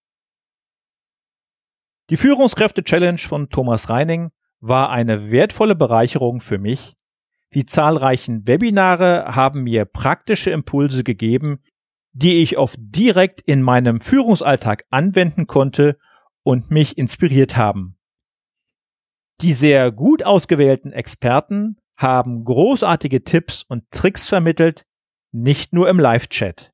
Die 2.10 2.18
Führungskräfte-Challenge 2.18 3.16
von 3.18 3.48
Thomas 3.48 3.88
Reining 3.88 4.30
war 4.60 4.90
eine 4.90 5.30
wertvolle 5.30 5.74
Bereicherung 5.74 6.42
für 6.42 6.58
mich. 6.58 6.96
Die 7.54 7.64
zahlreichen 7.64 8.46
Webinare 8.46 9.34
haben 9.34 9.62
mir 9.62 9.86
praktische 9.86 10.50
Impulse 10.50 11.02
gegeben, 11.02 11.62
die 12.14 12.42
ich 12.42 12.56
oft 12.56 12.78
direkt 12.78 13.40
in 13.40 13.60
meinem 13.60 14.00
Führungsalltag 14.00 14.84
anwenden 14.90 15.46
konnte 15.46 15.98
und 16.42 16.70
mich 16.70 16.96
inspiriert 16.96 17.56
haben. 17.56 17.98
Die 19.40 19.52
sehr 19.52 19.90
gut 19.90 20.22
ausgewählten 20.22 20.92
Experten 20.92 21.76
haben 21.96 22.44
großartige 22.44 23.24
Tipps 23.24 23.64
und 23.64 23.90
Tricks 23.90 24.28
vermittelt, 24.28 24.86
nicht 25.32 25.72
nur 25.72 25.88
im 25.88 25.98
Live-Chat. 25.98 26.72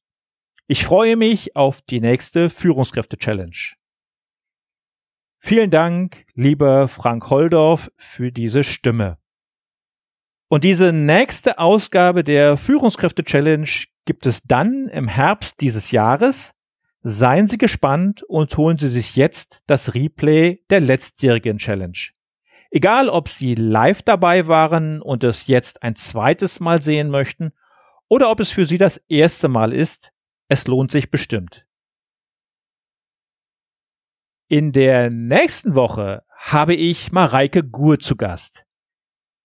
Ich 0.67 0.85
freue 0.85 1.17
mich 1.17 1.57
auf 1.57 1.81
die 1.83 2.01
nächste 2.01 2.51
Führungskräfte-Challenge. 2.51 3.57
Vielen 5.39 5.71
Dank, 5.71 6.27
lieber 6.35 6.87
Frank 6.87 7.31
Holdorf, 7.31 7.91
für 7.97 8.31
diese 8.31 8.63
Stimme. 8.63 9.19
Und 10.49 10.65
diese 10.65 10.93
nächste 10.93 11.59
Ausgabe 11.59 12.25
der 12.25 12.59
Führungskräfte 12.59 13.25
Challenge 13.25 13.71
gibt 14.11 14.27
es 14.27 14.43
dann 14.43 14.89
im 14.89 15.07
Herbst 15.07 15.61
dieses 15.61 15.93
Jahres. 15.93 16.57
Seien 17.05 17.47
Sie 17.47 17.59
gespannt 17.59 18.25
und 18.25 18.57
holen 18.57 18.77
Sie 18.77 18.89
sich 18.89 19.15
jetzt 19.15 19.63
das 19.69 19.95
Replay 19.95 20.65
der 20.69 20.81
letztjährigen 20.81 21.59
Challenge. 21.59 21.97
Egal, 22.73 23.09
ob 23.09 23.29
Sie 23.29 23.55
live 23.55 24.03
dabei 24.03 24.49
waren 24.49 25.01
und 25.01 25.23
es 25.23 25.47
jetzt 25.47 25.85
ein 25.85 25.95
zweites 25.95 26.59
Mal 26.59 26.83
sehen 26.83 27.09
möchten 27.09 27.53
oder 28.09 28.33
ob 28.33 28.41
es 28.41 28.51
für 28.51 28.65
Sie 28.65 28.79
das 28.79 28.97
erste 29.07 29.47
Mal 29.47 29.73
ist, 29.73 30.11
es 30.49 30.67
lohnt 30.67 30.91
sich 30.91 31.13
bestimmt. 31.13 31.69
In 34.49 34.73
der 34.73 35.09
nächsten 35.09 35.77
Woche 35.77 36.25
habe 36.37 36.75
ich 36.75 37.13
Mareike 37.13 37.63
Gur 37.63 38.01
zu 38.01 38.17
Gast. 38.17 38.67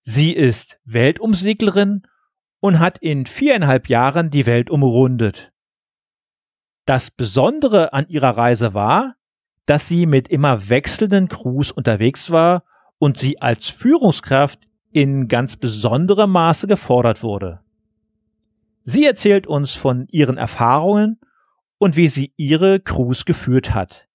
Sie 0.01 0.34
ist 0.34 0.80
Weltumseglerin 0.86 2.08
und 2.65 2.80
hat 2.80 2.97
in 2.97 3.28
viereinhalb 3.28 3.89
Jahren 3.89 4.32
die 4.32 4.47
Welt 4.47 4.71
umrundet. 4.71 5.54
Das 6.86 7.12
Besondere 7.12 7.93
an 7.93 8.08
ihrer 8.08 8.36
Reise 8.36 8.73
war, 8.73 9.13
dass 9.67 9.88
sie 9.88 10.08
mit 10.08 10.30
immer 10.30 10.67
wechselnden 10.67 11.30
Crews 11.30 11.69
unterwegs 11.71 12.32
war 12.32 12.63
und 12.97 13.19
sie 13.19 13.39
als 13.39 13.69
Führungskraft 13.69 14.67
in 14.91 15.28
ganz 15.28 15.58
besonderem 15.58 16.32
Maße 16.32 16.65
gefordert 16.65 17.21
wurde. 17.21 17.60
Sie 18.82 19.06
erzählt 19.06 19.45
uns 19.45 19.75
von 19.75 20.08
ihren 20.10 20.38
Erfahrungen 20.38 21.19
und 21.78 21.95
wie 21.95 22.08
sie 22.08 22.34
ihre 22.36 22.80
Crews 22.80 23.25
geführt 23.25 23.75
hat. 23.75 24.08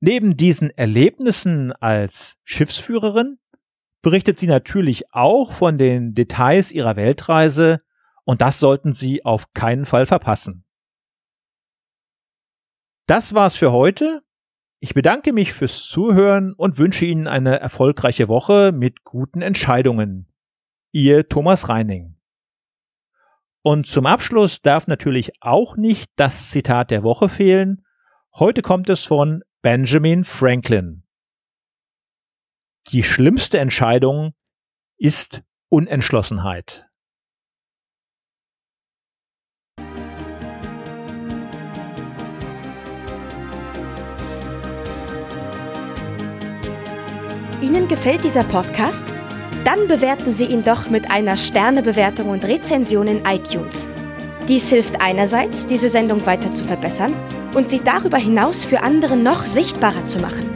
Neben 0.00 0.36
diesen 0.36 0.70
Erlebnissen 0.70 1.70
als 1.70 2.36
Schiffsführerin 2.42 3.38
berichtet 4.06 4.38
sie 4.38 4.46
natürlich 4.46 5.12
auch 5.12 5.50
von 5.50 5.78
den 5.78 6.14
Details 6.14 6.70
ihrer 6.70 6.94
Weltreise 6.94 7.78
und 8.22 8.40
das 8.40 8.60
sollten 8.60 8.94
Sie 8.94 9.24
auf 9.24 9.52
keinen 9.52 9.84
Fall 9.84 10.06
verpassen. 10.06 10.64
Das 13.08 13.34
war's 13.34 13.56
für 13.56 13.72
heute. 13.72 14.22
Ich 14.78 14.94
bedanke 14.94 15.32
mich 15.32 15.52
fürs 15.52 15.88
Zuhören 15.88 16.52
und 16.52 16.78
wünsche 16.78 17.04
Ihnen 17.04 17.26
eine 17.26 17.58
erfolgreiche 17.58 18.28
Woche 18.28 18.70
mit 18.70 19.02
guten 19.02 19.42
Entscheidungen. 19.42 20.32
Ihr 20.92 21.28
Thomas 21.28 21.68
Reining. 21.68 22.16
Und 23.62 23.88
zum 23.88 24.06
Abschluss 24.06 24.62
darf 24.62 24.86
natürlich 24.86 25.32
auch 25.40 25.76
nicht 25.76 26.12
das 26.14 26.50
Zitat 26.50 26.92
der 26.92 27.02
Woche 27.02 27.28
fehlen. 27.28 27.84
Heute 28.36 28.62
kommt 28.62 28.88
es 28.88 29.04
von 29.04 29.42
Benjamin 29.62 30.22
Franklin. 30.22 31.05
Die 32.92 33.02
schlimmste 33.02 33.58
Entscheidung 33.58 34.32
ist 34.96 35.42
Unentschlossenheit. 35.68 36.86
Ihnen 47.60 47.88
gefällt 47.88 48.22
dieser 48.22 48.44
Podcast? 48.44 49.04
Dann 49.64 49.88
bewerten 49.88 50.32
Sie 50.32 50.44
ihn 50.44 50.62
doch 50.62 50.88
mit 50.88 51.10
einer 51.10 51.36
Sternebewertung 51.36 52.28
und 52.28 52.44
Rezension 52.44 53.08
in 53.08 53.24
iTunes. 53.24 53.88
Dies 54.46 54.68
hilft 54.70 55.00
einerseits, 55.00 55.66
diese 55.66 55.88
Sendung 55.88 56.24
weiter 56.24 56.52
zu 56.52 56.62
verbessern 56.62 57.14
und 57.52 57.68
sie 57.68 57.80
darüber 57.80 58.18
hinaus 58.18 58.64
für 58.64 58.82
andere 58.84 59.16
noch 59.16 59.44
sichtbarer 59.44 60.06
zu 60.06 60.20
machen. 60.20 60.55